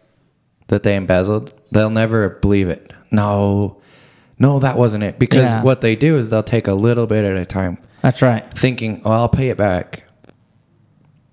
[0.69, 2.93] that they embezzled, they'll never believe it.
[3.11, 3.81] No,
[4.39, 5.19] no, that wasn't it.
[5.19, 5.63] Because Yeah.
[5.63, 8.45] what they do is they'll take a little bit at a time, That's right.
[8.57, 10.03] thinking, "Oh, I'll pay it back."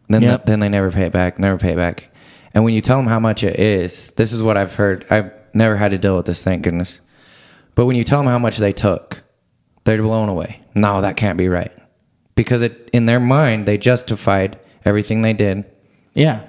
[0.10, 0.46] Then, Yep.
[0.46, 2.10] then they never pay it back, never pay it back.
[2.54, 5.06] And when you tell them how much it is, this is what I've heard.
[5.10, 7.02] I've never had to deal with this, thank goodness.
[7.76, 9.24] But when you tell them how much they took,
[9.86, 10.60] they're blown away.
[10.76, 11.72] No, that can't be right.
[12.36, 15.66] Because it, in their mind, they justified everything they did.
[16.14, 16.42] Yeah.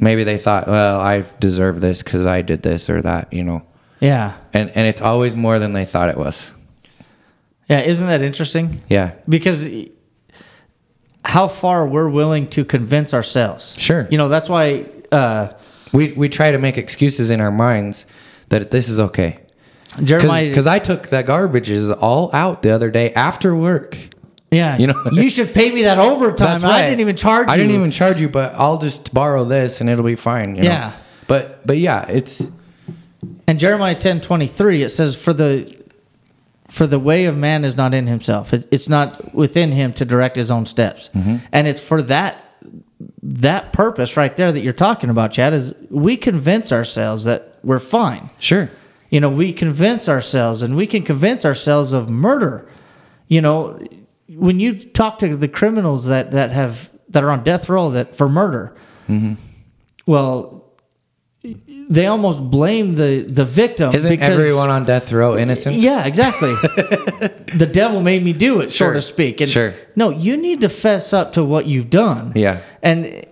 [0.00, 3.62] Maybe they thought, well, I deserve this because I did this or that, you know.
[4.00, 4.36] Yeah.
[4.54, 6.52] And and it's always more than they thought it was.
[7.68, 7.80] Yeah.
[7.80, 8.80] Isn't that interesting?
[8.88, 9.12] Yeah.
[9.28, 9.68] Because
[11.24, 13.74] how far we're willing to convince ourselves.
[13.76, 14.08] Sure.
[14.10, 14.86] You know, that's why.
[15.12, 15.52] Uh,
[15.92, 18.06] We we try to make excuses in our minds
[18.48, 19.38] that this is okay.
[20.04, 23.96] Jeremiah, Because I took that garbages all out the other day after work.
[24.50, 26.64] Yeah, you know- you should pay me that overtime.
[26.64, 27.52] I didn't even charge you.
[27.52, 30.56] I didn't even charge you, but I'll just borrow this and it'll be fine.
[30.56, 30.68] you know?
[30.70, 30.92] Yeah.
[31.26, 32.42] But but yeah, it's
[33.46, 35.76] And Jeremiah ten twenty three, it says, "For the
[36.68, 40.04] for the way of man is not in himself; it, it's not within him to
[40.04, 41.36] direct his own steps." Mm-hmm.
[41.52, 42.36] And it's for that
[43.22, 45.52] that purpose right there that you're talking about, Chad.
[45.52, 48.30] Is we convince ourselves that we're fine.
[48.40, 48.68] sure.
[49.10, 52.66] You know, we convince ourselves, and we can convince ourselves of murder.
[53.28, 53.78] You know,
[54.36, 58.14] when you talk to the criminals that that have that are on death row that
[58.14, 58.74] for murder,
[59.08, 59.34] Mm-hmm.
[60.06, 60.72] well,
[61.42, 63.94] they almost blame the the victim.
[63.94, 65.76] Isn't because- everyone on death row innocent?
[65.76, 66.54] Yeah, exactly.
[67.56, 69.40] the devil made me do it, so to speak.
[69.40, 69.74] And sure.
[69.96, 72.32] No, you need to fess up to what you've done.
[72.36, 72.60] Yeah.
[72.82, 73.26] and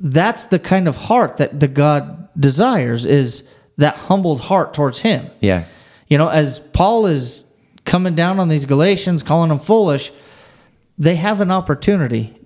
[0.00, 3.42] that's the kind of heart that the God desires is
[3.76, 5.28] that humbled heart towards Him.
[5.40, 5.64] Yeah.
[6.08, 7.43] You know, as Paul is
[7.94, 10.10] coming down on these Galatians, calling them foolish,
[10.98, 12.36] they have an opportunity.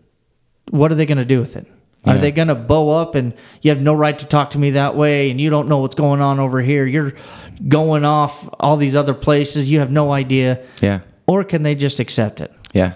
[0.69, 1.67] What are they going to do with it?
[2.05, 3.33] Are they going to bow up and
[3.63, 5.95] you have no right to talk to me that way and you don't know what's
[5.95, 6.85] going on over here?
[6.85, 7.15] You're
[7.67, 9.71] going off all these other places.
[9.71, 10.63] You have no idea.
[10.83, 11.01] Yeah.
[11.27, 12.93] Or can they just accept it Yeah.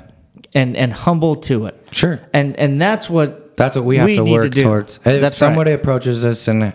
[0.52, 1.86] and and humble to it?
[1.90, 2.20] Sure.
[2.34, 4.62] And and that's what That's what we have to work do.
[4.62, 5.00] towards.
[5.06, 5.80] If That's somebody right.
[5.80, 6.74] approaches us and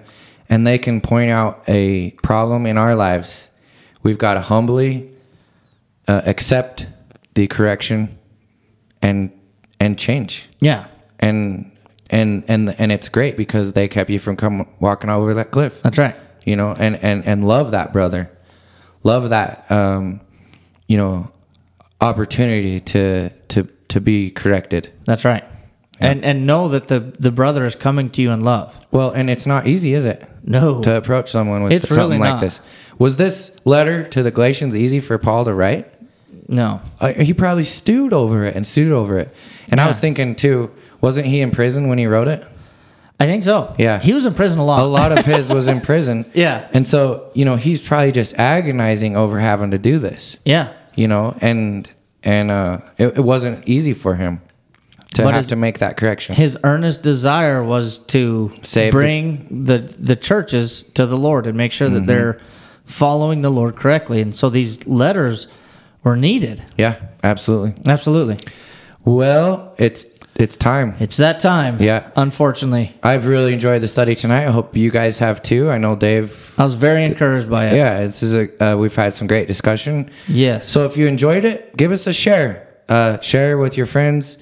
[0.49, 3.51] and they can point out a problem in our lives,
[4.01, 5.11] we've got to humbly
[6.07, 6.87] uh, accept
[7.35, 8.17] the correction
[9.01, 9.31] and
[9.79, 10.49] and change.
[10.59, 10.87] Yeah.
[11.19, 11.71] And
[12.09, 15.51] and and and it's great because they kept you from come walking all over that
[15.51, 15.81] cliff.
[15.81, 16.15] That's right.
[16.45, 18.29] you know and and and love that brother
[19.03, 20.21] love that um
[20.87, 21.29] you know
[22.01, 25.43] opportunity to to to be corrected That's right.
[25.99, 28.79] And and know that the the brother is coming to you in love.
[28.91, 30.81] well and it's not easy is it No.
[30.83, 32.61] to approach someone with It's something really like this
[32.99, 35.91] was this letter to the galatians easy for paul to write
[36.47, 36.81] no.
[36.99, 39.33] uh, he probably stewed over it and stewed over it
[39.69, 40.71] and i was thinking too
[41.01, 42.45] wasn't he in prison when he wrote it
[43.19, 43.73] I think so.
[43.79, 43.97] Yeah.
[43.99, 44.79] He was in prison a lot.
[44.81, 46.67] a lot of his was in prison Yeah.
[46.71, 50.71] and so you know he's probably just agonizing over having to do this Yeah.
[50.93, 51.89] you know, and
[52.21, 54.39] and uh, it, it wasn't easy for him
[55.15, 56.35] to But have his- to make that correction.
[56.35, 61.57] His earnest desire was to Save the- bring the, the churches to the Lord and
[61.57, 62.05] make sure that Mm-hmm.
[62.05, 62.39] they're
[62.85, 64.21] following the Lord correctly.
[64.21, 65.47] And so these letters
[66.03, 66.63] were needed.
[66.77, 67.73] yeah, absolutely.
[67.85, 68.37] Absolutely.
[69.05, 70.95] Well, it's it's time.
[70.99, 71.81] It's that time.
[71.81, 72.11] Yeah.
[72.15, 72.95] Unfortunately.
[73.01, 74.45] I've really enjoyed the study tonight.
[74.45, 75.71] I hope you guys have too.
[75.71, 76.53] I know Dave.
[76.59, 77.75] I was very encouraged by it.
[77.75, 80.11] Yeah, this is a uh, we've had some great discussion.
[80.27, 80.69] Yes.
[80.69, 82.67] So if you enjoyed it, give us a share.
[82.87, 84.37] Uh, share with your friends,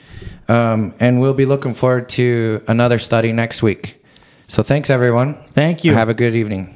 [0.49, 4.03] um, and we'll be looking forward to another study next week.
[4.47, 5.35] So thanks everyone.
[5.53, 5.93] Thank you.
[5.93, 6.75] Have a good evening.